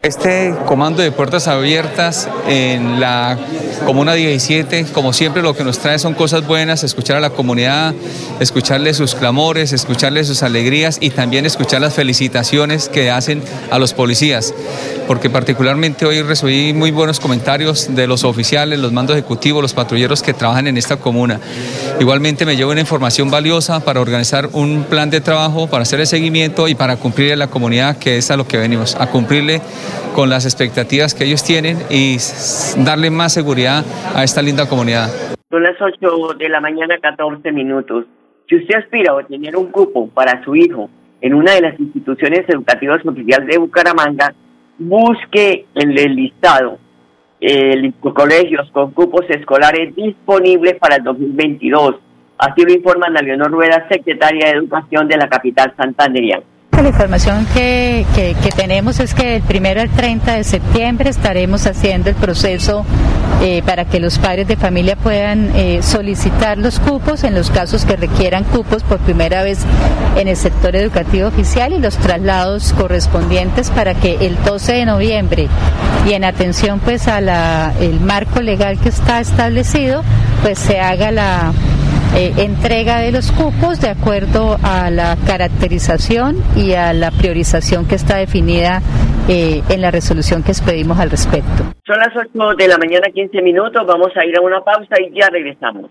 Este 0.00 0.54
comando 0.64 1.02
de 1.02 1.10
puertas 1.10 1.48
abiertas 1.48 2.28
en 2.46 3.00
la 3.00 3.36
Comuna 3.84 4.14
17, 4.14 4.86
como 4.92 5.12
siempre 5.12 5.42
lo 5.42 5.56
que 5.56 5.64
nos 5.64 5.80
trae 5.80 5.98
son 5.98 6.14
cosas 6.14 6.46
buenas, 6.46 6.84
escuchar 6.84 7.16
a 7.16 7.20
la 7.20 7.30
comunidad, 7.30 7.94
escucharle 8.38 8.94
sus 8.94 9.14
clamores, 9.14 9.72
escucharle 9.72 10.22
sus 10.24 10.42
alegrías 10.42 10.98
y 11.00 11.10
también 11.10 11.46
escuchar 11.46 11.80
las 11.80 11.94
felicitaciones 11.94 12.88
que 12.88 13.10
hacen 13.10 13.42
a 13.70 13.78
los 13.78 13.92
policías, 13.94 14.54
porque 15.06 15.30
particularmente 15.30 16.06
hoy 16.06 16.22
recibí 16.22 16.72
muy 16.74 16.90
buenos 16.90 17.18
comentarios 17.18 17.94
de 17.94 18.06
los 18.06 18.24
oficiales, 18.24 18.78
los 18.78 18.92
mandos 18.92 19.16
ejecutivos, 19.16 19.62
los 19.62 19.74
patrulleros 19.74 20.22
que 20.22 20.34
trabajan 20.34 20.66
en 20.66 20.76
esta 20.76 20.96
comuna. 20.96 21.40
Igualmente 21.98 22.44
me 22.46 22.56
llevo 22.56 22.72
una 22.72 22.80
información 22.80 23.30
valiosa 23.30 23.80
para 23.80 24.00
organizar 24.00 24.50
un 24.52 24.84
plan 24.84 25.10
de 25.10 25.20
trabajo, 25.20 25.66
para 25.66 25.82
hacer 25.82 26.00
el 26.00 26.06
seguimiento 26.06 26.68
y 26.68 26.74
para 26.74 26.96
cumplirle 26.96 27.32
a 27.32 27.36
la 27.36 27.48
comunidad, 27.48 27.96
que 27.96 28.18
es 28.18 28.30
a 28.30 28.36
lo 28.36 28.46
que 28.46 28.58
venimos, 28.58 28.96
a 28.96 29.06
cumplirle 29.06 29.60
con 30.14 30.30
las 30.30 30.44
expectativas 30.44 31.14
que 31.14 31.24
ellos 31.24 31.44
tienen 31.44 31.78
y 31.90 32.16
darle 32.84 33.10
más 33.10 33.32
seguridad 33.32 33.84
a 34.14 34.24
esta 34.24 34.42
linda 34.42 34.68
comunidad. 34.68 35.08
Son 35.50 35.62
las 35.62 35.80
8 35.80 36.34
de 36.38 36.48
la 36.48 36.60
mañana, 36.60 36.98
14 37.00 37.52
minutos. 37.52 38.04
Si 38.48 38.56
usted 38.56 38.76
aspira 38.76 39.12
a 39.12 39.16
obtener 39.16 39.56
un 39.56 39.70
cupo 39.70 40.08
para 40.08 40.42
su 40.44 40.56
hijo 40.56 40.90
en 41.20 41.34
una 41.34 41.52
de 41.54 41.60
las 41.60 41.78
instituciones 41.80 42.48
educativas 42.48 43.04
oficiales 43.04 43.48
de 43.48 43.58
Bucaramanga, 43.58 44.34
busque 44.78 45.66
en 45.74 45.98
el 45.98 46.14
listado 46.14 46.78
eh, 47.40 47.92
colegios 48.14 48.70
con 48.72 48.90
cupos 48.92 49.24
escolares 49.28 49.94
disponibles 49.94 50.74
para 50.76 50.96
el 50.96 51.04
2022. 51.04 51.96
Así 52.38 52.62
lo 52.62 52.72
informa 52.72 53.08
Leonor 53.08 53.50
Rueda, 53.50 53.86
secretaria 53.88 54.46
de 54.46 54.58
Educación 54.58 55.08
de 55.08 55.16
la 55.16 55.28
capital 55.28 55.74
La 56.82 56.90
información 56.90 57.44
que, 57.54 58.06
que, 58.14 58.50
tenemos 58.50 59.00
es 59.00 59.12
que 59.12 59.34
el 59.36 59.42
primero 59.42 59.80
al 59.80 59.90
30 59.90 60.34
de 60.34 60.44
septiembre 60.44 61.10
estaremos 61.10 61.66
haciendo 61.66 62.08
el 62.08 62.14
proceso 62.14 62.84
eh, 63.42 63.62
para 63.66 63.84
que 63.84 63.98
los 63.98 64.18
padres 64.20 64.46
de 64.46 64.56
familia 64.56 64.94
puedan 64.94 65.50
eh, 65.56 65.80
solicitar 65.82 66.56
los 66.56 66.78
cupos 66.78 67.24
en 67.24 67.34
los 67.34 67.50
casos 67.50 67.84
que 67.84 67.96
requieran 67.96 68.44
cupos 68.44 68.84
por 68.84 68.98
primera 68.98 69.42
vez 69.42 69.58
en 70.16 70.28
el 70.28 70.36
sector 70.36 70.76
educativo 70.76 71.26
oficial 71.26 71.72
y 71.72 71.80
los 71.80 71.96
traslados 71.96 72.72
correspondientes 72.74 73.70
para 73.70 73.94
que 73.94 74.26
el 74.26 74.40
12 74.44 74.72
de 74.74 74.86
noviembre 74.86 75.48
y 76.08 76.12
en 76.12 76.24
atención 76.24 76.78
pues 76.78 77.08
a 77.08 77.20
la 77.20 77.72
marco 78.02 78.40
legal 78.40 78.78
que 78.78 78.88
está 78.88 79.20
establecido 79.20 80.04
pues 80.42 80.60
se 80.60 80.78
haga 80.78 81.10
la 81.10 81.52
eh, 82.16 82.32
entrega 82.38 83.00
de 83.00 83.12
los 83.12 83.30
cupos 83.32 83.80
de 83.80 83.90
acuerdo 83.90 84.56
a 84.62 84.90
la 84.90 85.16
caracterización 85.26 86.36
y 86.56 86.72
a 86.72 86.92
la 86.92 87.10
priorización 87.10 87.86
que 87.86 87.94
está 87.94 88.16
definida 88.16 88.80
eh, 89.28 89.62
en 89.68 89.80
la 89.80 89.90
resolución 89.90 90.42
que 90.42 90.52
expedimos 90.52 90.98
al 90.98 91.10
respecto. 91.10 91.64
Son 91.86 91.98
las 91.98 92.14
8 92.16 92.56
de 92.56 92.68
la 92.68 92.78
mañana, 92.78 93.08
15 93.12 93.42
minutos. 93.42 93.82
Vamos 93.86 94.12
a 94.16 94.24
ir 94.24 94.36
a 94.36 94.40
una 94.40 94.62
pausa 94.62 94.94
y 95.00 95.18
ya 95.18 95.28
regresamos. 95.28 95.90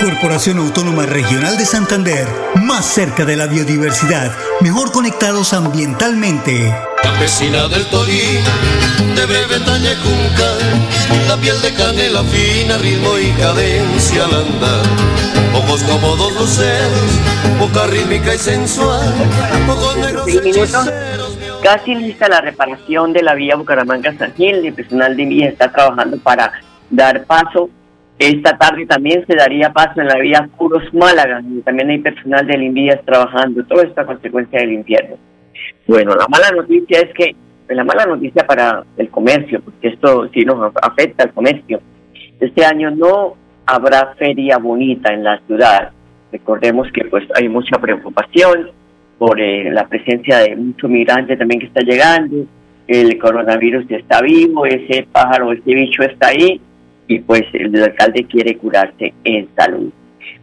Corporación 0.00 0.58
Autónoma 0.58 1.06
Regional 1.06 1.56
de 1.56 1.64
Santander, 1.64 2.26
más 2.62 2.84
cerca 2.84 3.24
de 3.24 3.36
la 3.36 3.46
biodiversidad, 3.46 4.32
mejor 4.60 4.92
conectados 4.92 5.52
ambientalmente. 5.52 6.74
Campesina 7.02 7.68
del 7.68 7.86
Torí, 7.86 8.20
de 9.14 9.26
Bebetaña 9.26 9.92
Junca, 10.02 11.28
la 11.28 11.36
piel 11.36 11.60
de 11.62 11.72
canela 11.72 12.22
fina, 12.24 12.76
ritmo 12.78 13.18
y 13.18 13.30
cadencia 13.40 14.24
al 14.24 14.34
andar. 14.34 14.84
Ojos 15.54 15.82
como 15.84 16.16
dos 16.16 16.34
luceros, 16.34 17.10
boca 17.58 17.86
rítmica 17.86 18.34
y 18.34 18.38
sensual, 18.38 19.14
ojos 19.68 19.96
negros 19.96 20.26
Casi 21.62 21.94
lista 21.94 22.28
la 22.28 22.42
reparación 22.42 23.12
de 23.12 23.22
la 23.22 23.34
vía 23.34 23.56
Bucaramanga-San 23.56 24.34
Gil. 24.34 24.66
El 24.66 24.74
personal 24.74 25.16
de 25.16 25.24
vía 25.24 25.48
está 25.48 25.72
trabajando 25.72 26.18
para 26.18 26.52
dar 26.90 27.24
paso 27.24 27.70
esta 28.18 28.56
tarde 28.56 28.86
también 28.86 29.24
se 29.26 29.34
daría 29.34 29.72
paso 29.72 30.00
en 30.00 30.08
la 30.08 30.18
vía 30.18 30.48
Puros 30.56 30.92
Málaga, 30.94 31.42
y 31.42 31.60
también 31.62 31.90
hay 31.90 31.98
personal 31.98 32.46
del 32.46 32.62
Invías 32.62 33.04
trabajando, 33.04 33.64
toda 33.64 33.82
esta 33.82 34.06
consecuencia 34.06 34.60
del 34.60 34.72
infierno. 34.72 35.16
Bueno, 35.86 36.14
la 36.14 36.26
mala 36.28 36.50
noticia 36.50 37.00
es 37.00 37.12
que, 37.14 37.34
la 37.68 37.84
mala 37.84 38.06
noticia 38.06 38.46
para 38.46 38.84
el 38.96 39.08
comercio, 39.10 39.60
porque 39.62 39.88
esto 39.88 40.28
sí 40.32 40.44
nos 40.44 40.72
afecta 40.82 41.24
al 41.24 41.32
comercio, 41.32 41.80
este 42.40 42.64
año 42.64 42.90
no 42.90 43.36
habrá 43.66 44.14
feria 44.18 44.58
bonita 44.58 45.12
en 45.12 45.24
la 45.24 45.40
ciudad. 45.46 45.90
Recordemos 46.30 46.90
que 46.92 47.04
pues 47.06 47.24
hay 47.34 47.48
mucha 47.48 47.78
preocupación 47.80 48.70
por 49.18 49.40
eh, 49.40 49.70
la 49.70 49.86
presencia 49.86 50.38
de 50.38 50.56
mucho 50.56 50.88
migrante 50.88 51.36
también 51.36 51.60
que 51.60 51.66
está 51.66 51.80
llegando, 51.80 52.44
el 52.86 53.18
coronavirus 53.18 53.90
está 53.90 54.20
vivo, 54.20 54.66
ese 54.66 55.06
pájaro, 55.10 55.52
ese 55.52 55.74
bicho 55.74 56.02
está 56.02 56.28
ahí, 56.28 56.60
y 57.06 57.20
pues 57.20 57.42
el 57.52 57.82
alcalde 57.82 58.26
quiere 58.26 58.56
curarse 58.56 59.12
en 59.24 59.48
salud. 59.56 59.92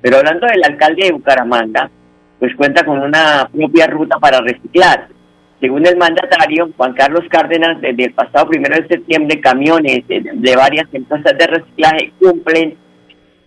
Pero 0.02 0.18
hablando 0.18 0.48
del 0.48 0.64
alcalde 0.64 1.06
de 1.06 1.12
Bucaramanga, 1.12 1.90
pues 2.40 2.56
cuenta 2.56 2.84
con 2.84 3.00
una 3.00 3.48
propia 3.52 3.88
ruta 3.88 4.18
para 4.20 4.42
reciclar. 4.42 5.08
Según 5.60 5.86
el 5.86 5.96
mandatario 5.96 6.70
Juan 6.76 6.94
Carlos 6.94 7.24
Cárdenas, 7.30 7.80
desde 7.82 8.06
el 8.06 8.14
pasado 8.14 8.48
primero 8.48 8.76
de 8.76 8.88
septiembre, 8.88 9.40
camiones 9.40 10.08
de, 10.08 10.56
varias 10.56 10.88
empresas 10.92 11.38
de 11.38 11.48
reciclaje 11.48 12.12
cumplen 12.20 12.76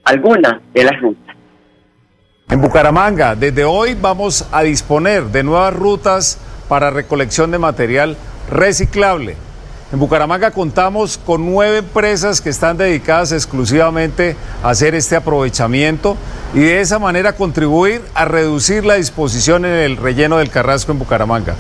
algunas 0.05 0.61
de 0.73 0.85
las 0.85 1.01
rutas. 1.01 1.37
En 2.49 2.61
Bucaramanga, 2.61 3.35
desde 3.35 3.65
hoy 3.65 3.97
vamos 4.01 4.49
a 4.53 4.63
disponer 4.63 5.25
de 5.25 5.43
nuevas 5.43 5.75
rutas 5.75 6.39
para 6.69 6.91
recolección 6.91 7.51
de 7.51 7.59
material 7.59 8.17
reciclable. 8.49 9.35
En 9.93 9.99
Bucaramanga 9.99 10.51
contamos 10.51 11.19
con 11.19 11.45
nueve 11.45 11.79
empresas 11.79 12.41
que 12.41 12.49
están 12.49 12.79
dedicadas 12.79 13.33
exclusivamente 13.33 14.35
a 14.63 14.71
hacer 14.71 14.95
este 14.95 15.15
aprovechamiento 15.15 16.17
y 16.55 16.61
de 16.61 16.81
esa 16.81 16.99
manera 16.99 17.35
contribuir 17.35 18.01
a 18.15 18.25
reducir 18.25 18.85
la 18.85 18.95
disposición 18.95 19.67
en 19.67 19.75
el 19.75 19.97
relleno 19.97 20.39
del 20.39 20.51
Carrasco 20.51 20.91
en 20.91 20.99
Bucaramanga. 20.99 21.55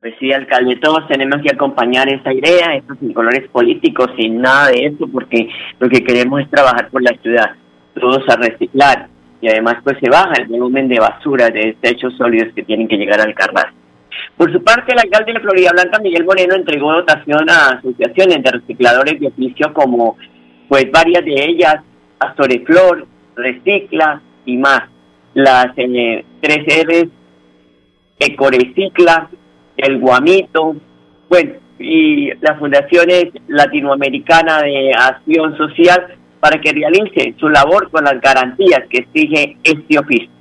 Pues 0.00 0.14
sí, 0.20 0.32
alcalde, 0.32 0.76
todos 0.76 1.08
tenemos 1.08 1.40
que 1.42 1.52
acompañar 1.54 2.08
esta 2.08 2.32
idea, 2.32 2.76
estos 2.76 2.98
sin 2.98 3.12
colores 3.12 3.48
políticos, 3.50 4.08
sin 4.16 4.40
nada 4.40 4.68
de 4.68 4.86
eso, 4.86 5.08
porque 5.12 5.48
lo 5.80 5.88
que 5.88 6.04
queremos 6.04 6.42
es 6.42 6.50
trabajar 6.50 6.90
por 6.90 7.02
la 7.02 7.12
ciudad, 7.22 7.50
todos 7.94 8.22
a 8.28 8.36
reciclar 8.36 9.08
y 9.40 9.48
además 9.48 9.76
pues 9.82 9.96
se 10.00 10.08
baja 10.08 10.32
el 10.38 10.46
volumen 10.46 10.88
de 10.88 11.00
basura, 11.00 11.50
de 11.50 11.76
desechos 11.80 12.14
sólidos 12.16 12.52
que 12.54 12.62
tienen 12.62 12.88
que 12.88 12.96
llegar 12.96 13.20
al 13.20 13.34
carnal. 13.34 13.66
Por 14.36 14.52
su 14.52 14.62
parte, 14.62 14.92
el 14.92 14.98
alcalde 14.98 15.32
de 15.32 15.40
Florida 15.40 15.70
Blanca, 15.72 15.98
Miguel 15.98 16.24
Moreno, 16.24 16.54
entregó 16.54 16.92
dotación 16.92 17.48
a 17.48 17.78
asociaciones 17.78 18.42
de 18.42 18.50
recicladores 18.50 19.18
de 19.20 19.28
oficio 19.28 19.72
como 19.72 20.16
pues 20.68 20.90
varias 20.90 21.24
de 21.24 21.44
ellas, 21.44 21.76
Astoreflor, 22.18 23.06
Recicla 23.34 24.20
y 24.44 24.56
más. 24.56 24.82
Las 25.34 25.68
eh, 25.76 26.24
tres 26.40 26.86
R's, 26.86 27.08
Ecorecicla, 28.18 29.28
El 29.76 29.98
Guamito, 29.98 30.76
bueno, 31.28 31.52
y 31.78 32.30
las 32.40 32.58
fundaciones 32.58 33.26
latinoamericanas 33.48 34.62
de 34.62 34.92
acción 34.94 35.56
social 35.56 36.16
para 36.40 36.60
que 36.60 36.72
realice 36.72 37.34
su 37.38 37.48
labor 37.48 37.90
con 37.90 38.04
las 38.04 38.20
garantías 38.20 38.82
que 38.88 38.98
exige 38.98 39.56
este 39.62 39.98
oficio. 39.98 40.35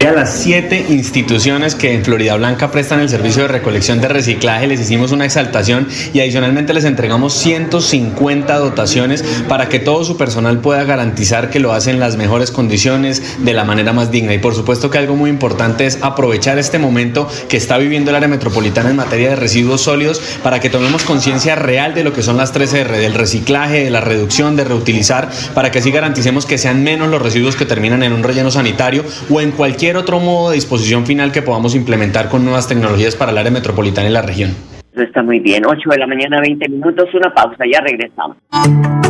A 0.00 0.12
las 0.12 0.34
siete 0.34 0.84
instituciones 0.90 1.74
que 1.74 1.94
en 1.94 2.04
Florida 2.04 2.36
Blanca 2.36 2.70
prestan 2.70 3.00
el 3.00 3.08
servicio 3.08 3.42
de 3.42 3.48
recolección 3.48 4.02
de 4.02 4.08
reciclaje 4.08 4.66
les 4.66 4.78
hicimos 4.78 5.12
una 5.12 5.24
exaltación 5.24 5.88
y 6.12 6.20
adicionalmente 6.20 6.74
les 6.74 6.84
entregamos 6.84 7.32
150 7.32 8.54
dotaciones 8.58 9.24
para 9.48 9.70
que 9.70 9.78
todo 9.78 10.04
su 10.04 10.18
personal 10.18 10.58
pueda 10.60 10.84
garantizar 10.84 11.48
que 11.48 11.58
lo 11.58 11.72
hacen 11.72 11.94
en 11.94 12.00
las 12.00 12.16
mejores 12.16 12.50
condiciones, 12.50 13.38
de 13.38 13.54
la 13.54 13.64
manera 13.64 13.94
más 13.94 14.10
digna. 14.10 14.34
Y 14.34 14.38
por 14.38 14.54
supuesto 14.54 14.90
que 14.90 14.98
algo 14.98 15.16
muy 15.16 15.30
importante 15.30 15.86
es 15.86 15.98
aprovechar 16.02 16.58
este 16.58 16.78
momento 16.78 17.26
que 17.48 17.56
está 17.56 17.78
viviendo 17.78 18.10
el 18.10 18.16
área 18.16 18.28
metropolitana 18.28 18.90
en 18.90 18.96
materia 18.96 19.30
de 19.30 19.36
residuos 19.36 19.80
sólidos 19.80 20.20
para 20.42 20.60
que 20.60 20.68
tomemos 20.68 21.04
conciencia 21.04 21.54
real 21.54 21.94
de 21.94 22.04
lo 22.04 22.12
que 22.12 22.22
son 22.22 22.36
las 22.36 22.52
3R, 22.52 22.90
del 22.90 23.14
reciclaje, 23.14 23.84
de 23.84 23.90
la 23.90 24.02
reducción, 24.02 24.54
de 24.54 24.64
reutilizar, 24.64 25.30
para 25.54 25.70
que 25.70 25.78
así 25.78 25.90
garanticemos 25.90 26.44
que 26.44 26.58
sean 26.58 26.82
menos 26.82 27.08
los 27.08 27.22
residuos 27.22 27.56
que 27.56 27.64
terminan 27.64 28.02
en 28.02 28.12
un 28.12 28.22
relleno 28.22 28.50
sanitario 28.50 29.02
o 29.30 29.40
en 29.40 29.52
cualquier 29.52 29.83
otro 29.92 30.20
modo 30.20 30.50
de 30.50 30.56
disposición 30.56 31.06
final 31.06 31.32
que 31.32 31.42
podamos 31.42 31.74
implementar 31.74 32.28
con 32.28 32.44
nuevas 32.44 32.66
tecnologías 32.66 33.16
para 33.16 33.32
el 33.32 33.38
área 33.38 33.50
metropolitana 33.50 34.08
y 34.08 34.12
la 34.12 34.22
región. 34.22 34.54
Está 34.96 35.22
muy 35.22 35.40
bien, 35.40 35.64
8 35.66 35.90
de 35.90 35.98
la 35.98 36.06
mañana, 36.06 36.40
20 36.40 36.68
minutos, 36.68 37.08
una 37.14 37.34
pausa, 37.34 37.64
ya 37.70 37.80
regresamos. 37.80 38.36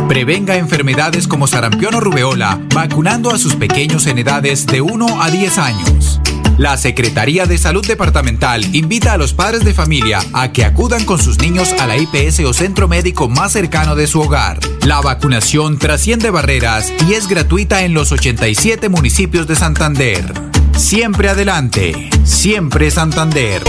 Prevenga 0.07 0.55
enfermedades 0.55 1.27
como 1.27 1.47
sarampión 1.47 1.93
o 1.95 1.99
rubeola 1.99 2.59
vacunando 2.73 3.29
a 3.29 3.37
sus 3.37 3.55
pequeños 3.55 4.07
en 4.07 4.17
edades 4.17 4.65
de 4.65 4.81
1 4.81 5.21
a 5.21 5.29
10 5.29 5.57
años. 5.59 6.21
La 6.57 6.77
Secretaría 6.77 7.45
de 7.45 7.57
Salud 7.57 7.85
Departamental 7.85 8.63
invita 8.73 9.11
a 9.11 9.17
los 9.17 9.33
padres 9.33 9.65
de 9.65 9.73
familia 9.73 10.19
a 10.33 10.53
que 10.53 10.63
acudan 10.63 11.03
con 11.03 11.19
sus 11.19 11.37
niños 11.39 11.73
a 11.73 11.85
la 11.85 11.97
IPS 11.97 12.39
o 12.45 12.53
centro 12.53 12.87
médico 12.87 13.27
más 13.27 13.51
cercano 13.51 13.95
de 13.95 14.07
su 14.07 14.21
hogar. 14.21 14.59
La 14.85 15.01
vacunación 15.01 15.77
trasciende 15.77 16.29
barreras 16.29 16.93
y 17.09 17.13
es 17.13 17.27
gratuita 17.27 17.83
en 17.83 17.93
los 17.93 18.13
87 18.13 18.87
municipios 18.87 19.47
de 19.47 19.55
Santander. 19.55 20.54
Siempre 20.77 21.29
adelante, 21.29 22.09
siempre 22.23 22.91
Santander. 22.91 23.63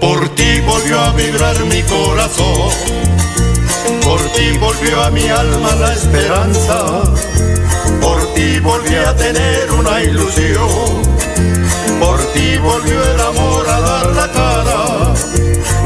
Por 0.00 0.28
ti 0.30 0.60
volvió 0.60 0.98
a 1.00 1.12
vibrar 1.12 1.58
mi 1.66 1.82
corazón, 1.82 2.70
por 4.02 4.20
ti 4.32 4.56
volvió 4.58 5.02
a 5.02 5.10
mi 5.10 5.28
alma 5.28 5.74
la 5.76 5.92
esperanza, 5.92 7.02
por 8.00 8.34
ti 8.34 8.58
volví 8.60 8.94
a 8.94 9.14
tener 9.16 9.70
una 9.70 10.02
ilusión, 10.02 11.02
por 12.00 12.18
ti 12.32 12.56
volvió 12.58 13.04
el 13.04 13.20
amor 13.20 13.68
a 13.68 13.80
dar 13.80 14.06
la 14.14 14.32
cara, 14.32 15.14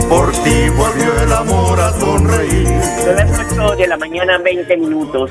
por 0.08 0.32
ti 0.32 0.68
volvió 0.70 1.20
el 1.20 1.32
amor 1.32 1.80
a 1.80 1.92
sonreír. 1.98 2.80
Son 3.04 3.16
las 3.16 3.40
8 3.52 3.76
de 3.76 3.86
la 3.88 3.96
mañana, 3.96 4.38
20 4.38 4.76
minutos. 4.76 5.30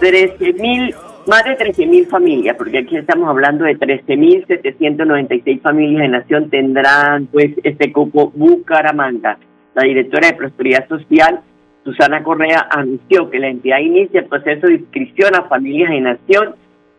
13 0.00 0.52
mil 0.54 0.94
más 1.28 1.44
de 1.44 1.56
13.000 1.56 2.08
familias, 2.08 2.56
porque 2.56 2.78
aquí 2.78 2.96
estamos 2.96 3.28
hablando 3.28 3.64
de 3.64 3.78
13.796 3.78 5.60
familias 5.60 6.02
de 6.02 6.08
Nación, 6.08 6.50
tendrán 6.50 7.26
pues 7.26 7.50
este 7.62 7.92
cupo 7.92 8.32
Bucaramanga. 8.34 9.38
La 9.74 9.84
directora 9.84 10.28
de 10.28 10.34
Prosperidad 10.34 10.88
Social, 10.88 11.40
Susana 11.84 12.22
Correa, 12.22 12.66
anunció 12.70 13.30
que 13.30 13.38
la 13.38 13.48
entidad 13.48 13.78
inicia 13.78 14.20
el 14.20 14.26
proceso 14.26 14.66
de 14.66 14.74
inscripción 14.76 15.36
a 15.36 15.42
familias 15.42 15.90
de 15.90 16.00
Nación 16.00 16.54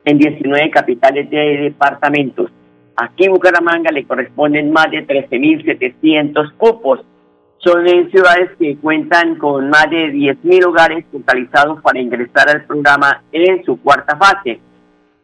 en 0.05 0.19
19 0.19 0.69
capitales 0.69 1.29
de 1.29 1.57
departamentos. 1.63 2.51
Aquí 2.95 3.27
Bucaramanga 3.27 3.91
le 3.91 4.05
corresponden 4.05 4.71
más 4.71 4.91
de 4.91 5.07
13.700 5.07 6.53
cupos 6.55 7.01
son 7.59 7.87
en 7.87 8.09
ciudades 8.09 8.51
que 8.57 8.77
cuentan 8.77 9.35
con 9.35 9.69
más 9.69 9.89
de 9.89 10.11
10.000 10.13 10.65
hogares 10.65 11.05
totalizados 11.11 11.81
para 11.81 11.99
ingresar 11.99 12.49
al 12.49 12.63
programa 12.63 13.21
en 13.31 13.63
su 13.65 13.79
cuarta 13.81 14.15
fase. 14.17 14.59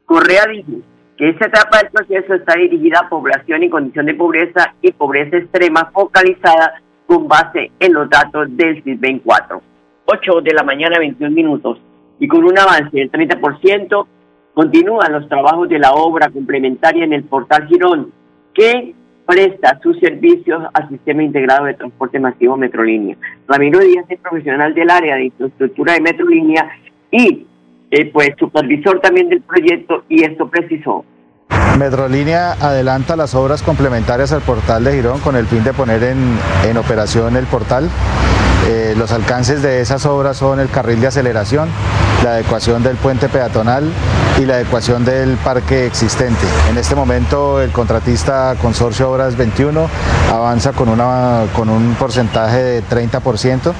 Correa 0.06 0.46
dijo 0.52 0.82
que 1.18 1.30
esta 1.30 1.48
etapa 1.48 1.80
del 1.80 1.92
proceso 1.92 2.34
está 2.34 2.56
dirigida 2.56 3.00
a 3.00 3.10
población 3.10 3.64
en 3.64 3.70
condición 3.70 4.06
de 4.06 4.16
pobreza 4.16 4.76
y 4.82 4.92
pobreza 4.92 5.38
extrema 5.38 5.90
focalizada 5.94 6.82
con 7.08 7.28
base 7.28 7.72
en 7.80 7.94
los 7.94 8.10
datos 8.10 8.48
del 8.50 8.84
CISBEN 8.84 9.20
4. 9.20 9.62
8 10.06 10.42
de 10.42 10.54
la 10.54 10.64
mañana, 10.64 11.00
21 11.00 11.34
minutos. 11.34 11.80
Y 12.20 12.28
con 12.28 12.44
un 12.44 12.58
avance 12.58 12.98
del 12.98 13.12
30%, 13.12 14.06
continúan 14.54 15.12
los 15.12 15.28
trabajos 15.30 15.70
de 15.70 15.80
la 15.80 15.94
obra 15.94 16.30
complementaria 16.30 17.06
en 17.06 17.14
el 17.14 17.24
portal 17.24 17.68
Girón, 17.68 18.12
que 18.54 18.94
presta 19.26 19.80
sus 19.82 20.00
servicios 20.00 20.64
al 20.74 20.90
Sistema 20.90 21.24
Integrado 21.24 21.66
de 21.66 21.74
Transporte 21.74 22.20
Masivo 22.20 22.58
Metrolínea. 22.58 23.18
Ramiro 23.48 23.80
Díaz 23.80 24.06
es 24.10 24.20
profesional 24.20 24.74
del 24.74 24.90
área 24.90 25.16
de 25.16 25.26
infraestructura 25.26 25.94
de 25.94 26.02
Metrolínea 26.02 26.70
y 27.12 27.46
eh, 27.92 28.12
pues 28.12 28.30
supervisor 28.38 29.00
también 29.00 29.30
del 29.30 29.42
proyecto 29.42 30.04
y 30.10 30.24
esto 30.24 30.48
precisó. 30.50 31.06
Metrolínea 31.78 32.54
adelanta 32.54 33.16
las 33.16 33.36
obras 33.36 33.62
complementarias 33.62 34.32
al 34.32 34.42
portal 34.42 34.84
de 34.84 34.94
Girón 34.94 35.20
con 35.20 35.36
el 35.36 35.46
fin 35.46 35.64
de 35.64 35.74
poner 35.74 36.04
en, 36.04 36.38
en 36.68 36.78
operación 36.78 37.36
el 37.36 37.46
portal. 37.46 37.90
Eh, 38.68 38.96
los 38.98 39.12
alcances 39.12 39.62
de 39.62 39.82
esas 39.82 40.06
obras 40.06 40.38
son 40.38 40.60
el 40.60 40.70
carril 40.70 41.00
de 41.00 41.08
aceleración, 41.08 41.70
la 42.24 42.32
adecuación 42.32 42.82
del 42.82 42.96
puente 42.96 43.30
peatonal 43.30 43.92
y 44.40 44.46
la 44.46 44.56
adecuación 44.56 45.06
del 45.06 45.38
parque 45.38 45.86
existente. 45.86 46.46
En 46.70 46.78
este 46.78 46.96
momento 46.96 47.62
el 47.62 47.72
contratista 47.72 48.56
Consorcio 48.60 49.12
Obras 49.12 49.38
21 49.38 49.88
avanza 50.34 50.72
con, 50.74 50.90
una, 50.90 51.44
con 51.56 51.70
un 51.70 51.94
porcentaje 51.94 52.58
de 52.58 52.84
30%, 52.84 53.72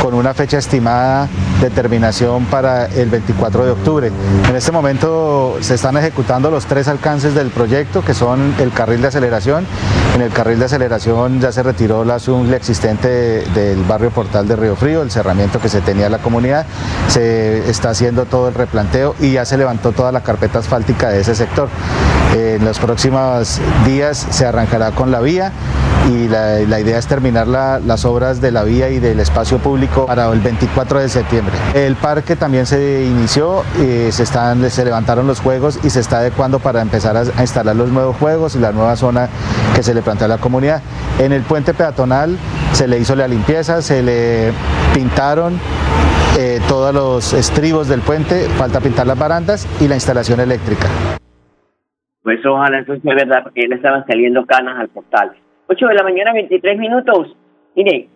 con 0.00 0.14
una 0.14 0.32
fecha 0.32 0.58
estimada 0.58 1.28
de 1.60 1.70
terminación 1.70 2.46
para 2.46 2.86
el 2.86 3.10
24 3.10 3.66
de 3.66 3.70
octubre. 3.70 4.10
En 4.48 4.56
este 4.56 4.72
momento 4.72 5.58
se 5.60 5.74
están 5.74 5.96
ejecutando 5.96 6.50
los 6.50 6.64
tres 6.66 6.88
alcances 6.88 7.34
del 7.34 7.50
proyecto, 7.50 8.02
que 8.02 8.14
son 8.14 8.54
el 8.58 8.72
carril 8.72 9.02
de 9.02 9.08
aceleración. 9.08 9.66
En 10.14 10.20
el 10.20 10.30
carril 10.30 10.58
de 10.58 10.66
aceleración 10.66 11.40
ya 11.40 11.52
se 11.52 11.62
retiró 11.62 12.04
la 12.04 12.18
zungle 12.18 12.56
existente 12.56 13.08
del 13.54 13.82
barrio 13.84 14.10
Portal 14.10 14.46
de 14.46 14.56
Río 14.56 14.76
Frío, 14.76 15.00
el 15.00 15.10
cerramiento 15.10 15.58
que 15.58 15.70
se 15.70 15.80
tenía 15.80 16.06
en 16.06 16.12
la 16.12 16.18
comunidad. 16.18 16.66
Se 17.08 17.70
está 17.70 17.90
haciendo 17.90 18.26
todo 18.26 18.48
el 18.48 18.54
replanteo 18.54 19.14
y 19.20 19.32
ya 19.32 19.46
se 19.46 19.56
levantó 19.56 19.92
toda 19.92 20.12
la 20.12 20.22
carpeta 20.22 20.58
asfáltica 20.58 21.08
de 21.08 21.20
ese 21.20 21.34
sector. 21.34 21.70
En 22.36 22.62
los 22.64 22.78
próximos 22.78 23.58
días 23.86 24.26
se 24.30 24.44
arrancará 24.44 24.90
con 24.90 25.10
la 25.10 25.20
vía 25.20 25.52
y 26.08 26.28
la, 26.28 26.80
idea 26.80 26.98
es 26.98 27.06
terminar 27.06 27.46
las 27.46 28.04
obras 28.04 28.40
de 28.40 28.50
la 28.50 28.64
vía 28.64 28.90
y 28.90 28.98
del 28.98 29.20
espacio 29.20 29.58
público 29.58 30.06
para 30.06 30.30
el 30.32 30.40
24 30.40 31.00
de 31.00 31.08
septiembre. 31.08 31.54
El 31.74 31.96
parque 31.96 32.36
también 32.36 32.66
se 32.66 33.04
inició, 33.04 33.62
eh, 33.78 34.08
se, 34.10 34.22
están, 34.24 34.68
se 34.70 34.84
levantaron 34.84 35.26
los 35.26 35.40
juegos 35.40 35.78
y 35.82 35.90
se 35.90 36.00
está 36.00 36.18
adecuando 36.18 36.58
para 36.58 36.82
empezar 36.82 37.16
a, 37.16 37.40
instalar 37.40 37.76
los 37.76 37.90
nuevos 37.90 38.16
juegos 38.16 38.56
y 38.56 38.58
la 38.58 38.72
nueva 38.72 38.96
zona 38.96 39.28
que 39.74 39.82
se 39.82 39.94
le 39.94 40.02
plantea 40.02 40.26
a 40.26 40.28
la 40.28 40.38
comunidad. 40.38 40.80
En 41.18 41.32
el 41.32 41.42
puente 41.42 41.74
peatonal 41.74 42.36
se 42.72 42.88
le 42.88 42.98
hizo 42.98 43.14
la 43.14 43.28
limpieza, 43.28 43.82
se 43.82 44.02
le 44.02 44.52
pintaron 44.94 45.58
eh, 46.38 46.60
todos 46.68 46.94
los 46.94 47.32
estribos 47.34 47.88
del 47.88 48.00
puente, 48.00 48.48
falta 48.56 48.80
pintar 48.80 49.06
las 49.06 49.18
barandas 49.18 49.68
y 49.82 49.88
la 49.88 49.94
instalación 49.94 50.40
eléctrica. 50.40 50.88
Pues 52.22 52.44
ojalá 52.46 52.78
eso 52.78 52.94
sea 53.00 53.14
verdad, 53.14 53.42
porque 53.42 53.66
le 53.66 53.74
estaban 53.74 54.06
saliendo 54.06 54.46
canas 54.46 54.78
al 54.78 54.88
portal. 54.88 55.32
8 55.68 55.86
de 55.86 55.94
la 55.94 56.02
mañana, 56.02 56.32
23 56.32 56.78
minutos. 56.78 57.36
Mire, 57.74 58.08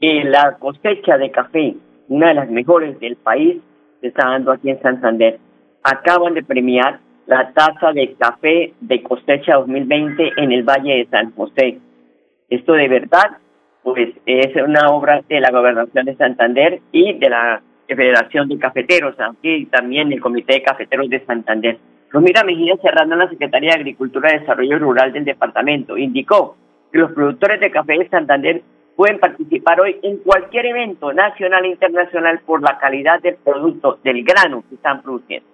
eh, 0.00 0.24
la 0.24 0.56
cosecha 0.58 1.16
de 1.16 1.30
café, 1.30 1.76
una 2.08 2.28
de 2.28 2.34
las 2.34 2.50
mejores 2.50 2.98
del 3.00 3.16
país, 3.16 3.58
se 4.00 4.08
está 4.08 4.28
dando 4.28 4.52
aquí 4.52 4.68
en 4.68 4.82
Santander. 4.82 5.38
Acaban 5.82 6.34
de 6.34 6.42
premiar 6.42 7.00
la 7.26 7.52
tasa 7.52 7.92
de 7.92 8.14
café 8.14 8.72
de 8.80 9.02
cosecha 9.02 9.56
2020 9.56 10.32
en 10.36 10.52
el 10.52 10.62
Valle 10.62 10.96
de 10.98 11.06
San 11.06 11.32
José. 11.34 11.78
Esto 12.48 12.72
de 12.72 12.88
verdad 12.88 13.38
pues 13.82 14.10
es 14.26 14.54
una 14.56 14.88
obra 14.90 15.22
de 15.28 15.40
la 15.40 15.50
Gobernación 15.50 16.06
de 16.06 16.16
Santander 16.16 16.80
y 16.92 17.14
de 17.14 17.28
la 17.28 17.62
Federación 17.88 18.48
de 18.48 18.58
Cafeteros, 18.58 19.16
y 19.42 19.66
también 19.66 20.12
el 20.12 20.20
Comité 20.20 20.54
de 20.54 20.62
Cafeteros 20.62 21.10
de 21.10 21.24
Santander. 21.26 21.78
Romira 22.10 22.44
Mejía 22.44 22.76
Serrano, 22.76 23.16
la 23.16 23.28
Secretaría 23.28 23.70
de 23.70 23.80
Agricultura 23.80 24.34
y 24.34 24.40
Desarrollo 24.40 24.78
Rural 24.78 25.12
del 25.12 25.24
departamento, 25.24 25.98
indicó 25.98 26.56
que 26.92 26.98
los 26.98 27.12
productores 27.12 27.60
de 27.60 27.70
café 27.70 27.98
de 27.98 28.08
Santander 28.08 28.62
pueden 28.96 29.18
participar 29.18 29.80
hoy 29.80 29.98
en 30.02 30.18
cualquier 30.18 30.66
evento 30.66 31.12
nacional 31.12 31.64
e 31.64 31.68
internacional 31.68 32.40
por 32.44 32.62
la 32.62 32.78
calidad 32.78 33.20
del 33.20 33.36
producto, 33.36 33.98
del 34.04 34.22
grano 34.22 34.62
que 34.68 34.74
están 34.74 35.02
produciendo. 35.02 35.48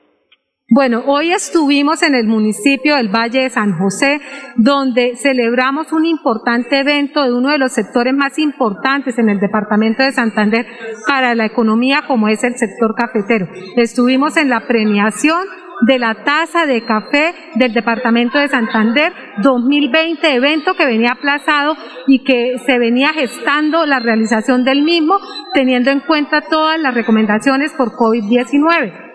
Bueno, 0.70 1.02
hoy 1.06 1.32
estuvimos 1.32 2.02
en 2.02 2.14
el 2.14 2.26
municipio 2.26 2.96
del 2.96 3.08
Valle 3.08 3.44
de 3.44 3.48
San 3.48 3.78
José, 3.78 4.20
donde 4.56 5.16
celebramos 5.16 5.94
un 5.94 6.04
importante 6.04 6.80
evento 6.80 7.24
de 7.24 7.32
uno 7.32 7.48
de 7.48 7.56
los 7.56 7.72
sectores 7.72 8.12
más 8.12 8.38
importantes 8.38 9.18
en 9.18 9.30
el 9.30 9.40
departamento 9.40 10.02
de 10.02 10.12
Santander 10.12 10.66
para 11.06 11.34
la 11.34 11.46
economía, 11.46 12.02
como 12.06 12.28
es 12.28 12.44
el 12.44 12.58
sector 12.58 12.94
cafetero. 12.94 13.48
Estuvimos 13.76 14.36
en 14.36 14.50
la 14.50 14.66
premiación 14.66 15.40
de 15.86 15.98
la 15.98 16.22
tasa 16.22 16.66
de 16.66 16.84
café 16.84 17.34
del 17.54 17.72
departamento 17.72 18.38
de 18.38 18.48
Santander 18.48 19.14
2020, 19.42 20.34
evento 20.34 20.74
que 20.74 20.84
venía 20.84 21.12
aplazado 21.12 21.76
y 22.06 22.24
que 22.24 22.58
se 22.66 22.78
venía 22.78 23.14
gestando 23.14 23.86
la 23.86 24.00
realización 24.00 24.64
del 24.64 24.82
mismo, 24.82 25.18
teniendo 25.54 25.90
en 25.90 26.00
cuenta 26.00 26.42
todas 26.42 26.78
las 26.78 26.92
recomendaciones 26.92 27.72
por 27.72 27.92
COVID-19. 27.92 29.07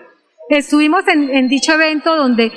Estuvimos 0.48 1.04
en, 1.08 1.48
dicho 1.48 1.72
evento 1.72 2.16
donde 2.16 2.52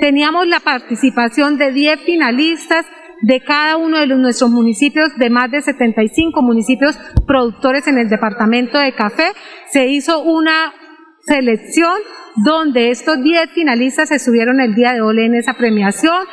teníamos 0.00 0.46
la 0.46 0.60
participación 0.60 1.58
de 1.58 1.72
10 1.72 2.00
finalistas 2.00 2.86
de 3.22 3.40
cada 3.40 3.76
uno 3.76 3.98
de 3.98 4.06
los, 4.06 4.18
nuestros 4.18 4.50
municipios, 4.50 5.10
de 5.16 5.28
más 5.28 5.50
de 5.50 5.60
75 5.60 6.40
municipios 6.42 6.96
productores 7.26 7.88
en 7.88 7.98
el 7.98 8.08
departamento 8.08 8.78
de 8.78 8.92
café. 8.92 9.32
Se 9.70 9.86
hizo 9.88 10.20
una 10.20 10.72
selección 11.26 11.96
donde 12.36 12.90
estos 12.90 13.20
10 13.20 13.50
finalistas 13.50 14.12
estuvieron 14.12 14.60
el 14.60 14.76
día 14.76 14.92
de 14.92 15.00
hoy 15.00 15.20
en 15.20 15.34
esa 15.34 15.54
premiación, 15.54 16.24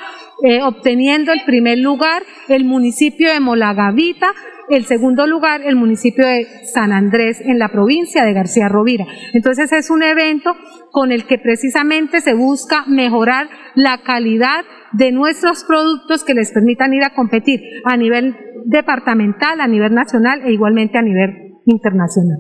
eh, 0.44 0.62
obteniendo 0.62 1.32
el 1.32 1.44
primer 1.46 1.80
lugar 1.80 2.22
el 2.48 2.66
municipio 2.66 3.32
de 3.32 3.40
Molagavita, 3.40 4.32
el 4.70 4.86
segundo 4.86 5.28
lugar 5.28 5.62
el 5.64 5.76
municipio 5.76 6.26
de 6.26 6.46
San 6.64 6.92
Andrés 6.92 7.42
en 7.42 7.60
la 7.60 7.70
provincia 7.70 8.24
de 8.24 8.34
García 8.34 8.68
Rovira. 8.68 9.06
Entonces 9.34 9.72
es 9.72 9.90
un 9.90 10.04
evento 10.04 10.56
con 10.92 11.12
el 11.12 11.26
que 11.26 11.38
precisamente 11.38 12.22
se 12.22 12.34
busca 12.34 12.84
mejorar 12.88 13.48
la 13.76 14.02
calidad 14.04 14.64
de 14.94 15.12
nuestros 15.12 15.66
productos 15.66 16.24
que 16.24 16.34
les 16.34 16.52
permitan 16.54 16.94
ir 16.94 17.04
a 17.04 17.14
competir 17.14 17.60
a 17.84 17.98
nivel 17.98 18.36
departamental, 18.66 19.60
a 19.62 19.68
nivel 19.68 19.94
nacional 19.94 20.42
e 20.46 20.52
igualmente 20.52 20.98
a 20.98 21.02
nivel 21.02 21.56
internacional. 21.66 22.40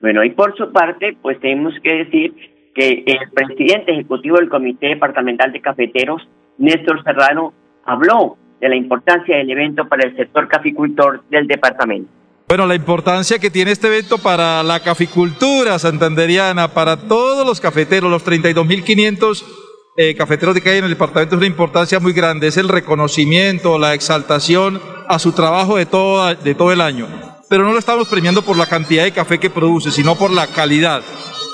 Bueno, 0.00 0.22
y 0.22 0.30
por 0.30 0.56
su 0.56 0.70
parte, 0.72 1.16
pues 1.20 1.40
tenemos 1.40 1.74
que 1.82 2.04
decir 2.04 2.34
que 2.74 3.02
el 3.06 3.30
presidente 3.34 3.92
ejecutivo 3.92 4.36
del 4.36 4.48
Comité 4.48 4.88
Departamental 4.88 5.52
de 5.52 5.60
Cafeteros, 5.60 6.28
Néstor 6.58 7.02
Serrano, 7.02 7.52
habló 7.84 8.36
de 8.60 8.68
la 8.68 8.76
importancia 8.76 9.36
del 9.36 9.50
evento 9.50 9.88
para 9.88 10.08
el 10.08 10.16
sector 10.16 10.48
caficultor 10.48 11.22
del 11.30 11.46
departamento. 11.46 12.10
Bueno, 12.48 12.66
la 12.66 12.74
importancia 12.74 13.38
que 13.38 13.50
tiene 13.50 13.72
este 13.72 13.88
evento 13.88 14.16
para 14.16 14.62
la 14.62 14.80
caficultura 14.80 15.78
santanderiana, 15.78 16.68
para 16.68 16.96
todos 16.96 17.46
los 17.46 17.60
cafeteros, 17.60 18.10
los 18.10 18.24
32.500 18.26 19.44
eh, 20.00 20.14
cafeteros 20.14 20.58
que 20.60 20.70
hay 20.70 20.78
en 20.78 20.84
el 20.84 20.90
departamento 20.90 21.34
es 21.34 21.38
una 21.38 21.46
importancia 21.46 22.00
muy 22.00 22.12
grande, 22.12 22.46
es 22.46 22.56
el 22.56 22.68
reconocimiento, 22.68 23.78
la 23.78 23.94
exaltación 23.94 24.80
a 25.08 25.18
su 25.18 25.32
trabajo 25.32 25.76
de 25.76 25.86
todo, 25.86 26.34
de 26.34 26.54
todo 26.54 26.72
el 26.72 26.80
año. 26.80 27.06
Pero 27.50 27.64
no 27.64 27.72
lo 27.72 27.78
estamos 27.78 28.08
premiando 28.08 28.42
por 28.42 28.56
la 28.56 28.66
cantidad 28.66 29.04
de 29.04 29.12
café 29.12 29.38
que 29.38 29.50
produce, 29.50 29.90
sino 29.90 30.14
por 30.14 30.30
la 30.30 30.46
calidad. 30.46 31.02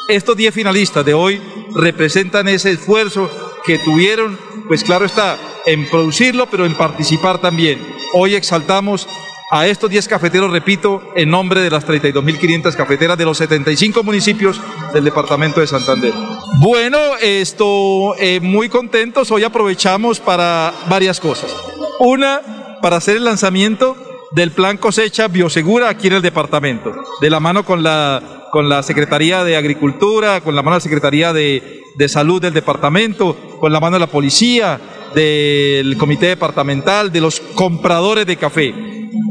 Estos 0.09 0.37
10 0.37 0.55
finalistas 0.55 1.05
de 1.05 1.14
hoy 1.14 1.40
representan 1.75 2.47
ese 2.47 2.73
esfuerzo 2.73 3.31
que 3.64 3.79
tuvieron, 3.79 4.38
pues 4.68 4.85
claro 4.85 5.05
está, 5.05 5.38
en 5.66 5.88
producirlo, 5.88 6.46
pero 6.46 6.66
en 6.66 6.74
participar 6.74 7.40
también. 7.40 7.81
Hoy 8.12 8.35
exaltamos 8.35 9.09
a 9.50 9.66
estos 9.66 9.90
10 9.90 10.09
cafeteros, 10.09 10.50
repito, 10.50 11.03
en 11.14 11.31
nombre 11.31 11.61
de 11.61 11.70
las 11.70 11.87
32.500 11.87 12.74
cafeteras 12.74 13.18
de 13.18 13.24
los 13.24 13.38
75 13.38 14.03
municipios 14.03 14.61
del 14.92 15.05
departamento 15.05 15.61
de 15.61 15.66
Santander. 15.66 16.12
Bueno, 16.59 16.98
esto, 17.20 18.16
eh, 18.18 18.40
muy 18.40 18.68
contentos, 18.68 19.31
hoy 19.31 19.44
aprovechamos 19.44 20.18
para 20.20 20.72
varias 20.88 21.20
cosas. 21.20 21.55
Una, 21.98 22.40
para 22.83 22.96
hacer 22.96 23.16
el 23.16 23.24
lanzamiento 23.24 23.96
del 24.33 24.50
plan 24.50 24.77
cosecha 24.77 25.29
biosegura 25.29 25.88
aquí 25.88 26.09
en 26.09 26.14
el 26.14 26.22
departamento, 26.22 26.92
de 27.20 27.31
la 27.31 27.38
mano 27.38 27.64
con 27.64 27.83
la, 27.83 28.43
con 28.55 28.69
la 28.69 28.85
Secretaría 28.85 29.43
de 29.43 29.57
Agricultura, 29.57 30.40
con 30.40 30.55
la 30.55 30.62
mano 30.62 30.77
de 30.77 30.79
la 30.79 30.83
Secretaría 30.83 31.33
de, 31.33 31.83
de 31.97 32.09
Salud 32.09 32.40
del 32.40 32.55
departamento, 32.55 33.37
con 33.59 33.73
la 33.73 33.81
mano 33.81 33.97
de 33.97 34.01
la 34.01 34.07
policía, 34.07 34.81
del 35.12 35.97
comité 35.99 36.29
departamental, 36.29 37.11
de 37.11 37.21
los 37.21 37.40
compradores 37.40 38.27
de 38.27 38.37
café. 38.37 38.73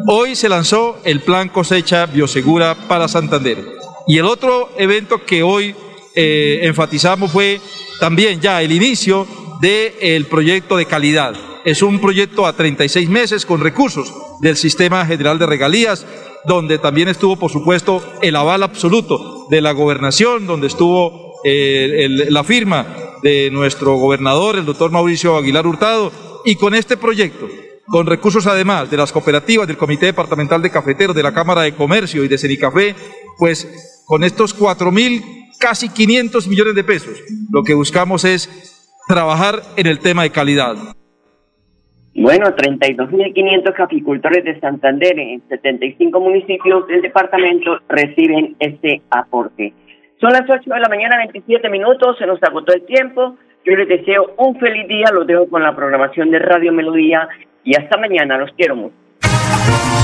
Hoy 0.07 0.35
se 0.35 0.49
lanzó 0.49 0.99
el 1.05 1.21
plan 1.21 1.47
cosecha 1.47 2.05
biosegura 2.05 2.75
para 2.89 3.07
Santander. 3.07 3.65
Y 4.07 4.17
el 4.17 4.25
otro 4.25 4.71
evento 4.77 5.23
que 5.23 5.41
hoy 5.41 5.73
eh, 6.15 6.59
enfatizamos 6.63 7.31
fue 7.31 7.61
también 8.01 8.41
ya 8.41 8.61
el 8.61 8.73
inicio 8.73 9.25
del 9.61 10.25
proyecto 10.25 10.75
de 10.75 10.85
calidad. 10.85 11.33
Es 11.63 11.81
un 11.81 12.01
proyecto 12.01 12.45
a 12.45 12.57
36 12.57 13.07
meses 13.07 13.45
con 13.45 13.61
recursos 13.61 14.13
del 14.41 14.57
Sistema 14.57 15.05
General 15.05 15.39
de 15.39 15.45
Regalías, 15.45 16.05
donde 16.45 16.77
también 16.77 17.07
estuvo, 17.07 17.35
por 17.35 17.51
supuesto, 17.51 18.03
el 18.21 18.35
aval 18.35 18.63
absoluto 18.63 19.47
de 19.49 19.61
la 19.61 19.71
gobernación, 19.71 20.45
donde 20.47 20.67
estuvo 20.67 21.35
eh, 21.43 22.07
la 22.29 22.43
firma 22.43 22.87
de 23.21 23.49
nuestro 23.51 23.95
gobernador, 23.95 24.57
el 24.57 24.65
doctor 24.65 24.91
Mauricio 24.91 25.37
Aguilar 25.37 25.65
Hurtado, 25.65 26.11
y 26.45 26.55
con 26.55 26.75
este 26.75 26.97
proyecto 26.97 27.47
con 27.87 28.05
recursos 28.05 28.47
además 28.47 28.89
de 28.89 28.97
las 28.97 29.11
cooperativas, 29.11 29.67
del 29.67 29.77
Comité 29.77 30.07
Departamental 30.07 30.61
de 30.61 30.71
Cafeteros, 30.71 31.15
de 31.15 31.23
la 31.23 31.33
Cámara 31.33 31.61
de 31.61 31.75
Comercio 31.75 32.23
y 32.23 32.27
de 32.27 32.37
Cenicafé, 32.37 32.95
pues 33.37 33.67
con 34.05 34.23
estos 34.23 34.53
cuatro 34.53 34.91
mil, 34.91 35.23
casi 35.59 35.89
500 35.89 36.47
millones 36.47 36.75
de 36.75 36.83
pesos, 36.83 37.17
lo 37.51 37.63
que 37.63 37.73
buscamos 37.73 38.25
es 38.25 38.49
trabajar 39.07 39.63
en 39.75 39.87
el 39.87 39.99
tema 39.99 40.23
de 40.23 40.31
calidad. 40.31 40.75
Bueno, 42.15 42.45
32.500 42.45 43.73
caficultores 43.73 44.43
de 44.43 44.59
Santander 44.59 45.17
en 45.17 45.41
75 45.49 46.19
municipios 46.19 46.87
del 46.87 47.01
departamento 47.01 47.79
reciben 47.89 48.55
este 48.59 49.01
aporte. 49.09 49.73
Son 50.21 50.31
las 50.31 50.47
8 50.47 50.61
de 50.69 50.79
la 50.79 50.89
mañana, 50.89 51.17
27 51.17 51.69
minutos, 51.69 52.17
se 52.19 52.27
nos 52.27 52.41
agotó 52.43 52.73
el 52.73 52.85
tiempo. 52.85 53.35
Yo 53.65 53.75
les 53.75 53.87
deseo 53.87 54.35
un 54.37 54.59
feliz 54.59 54.87
día, 54.87 55.07
los 55.11 55.25
dejo 55.25 55.49
con 55.49 55.63
la 55.63 55.75
programación 55.75 56.29
de 56.29 56.39
Radio 56.39 56.71
Melodía 56.71 57.27
y 57.63 57.75
hasta 57.75 57.97
mañana, 57.97 58.37
los 58.37 58.51
quiero 58.51 58.75
mucho. 58.75 58.95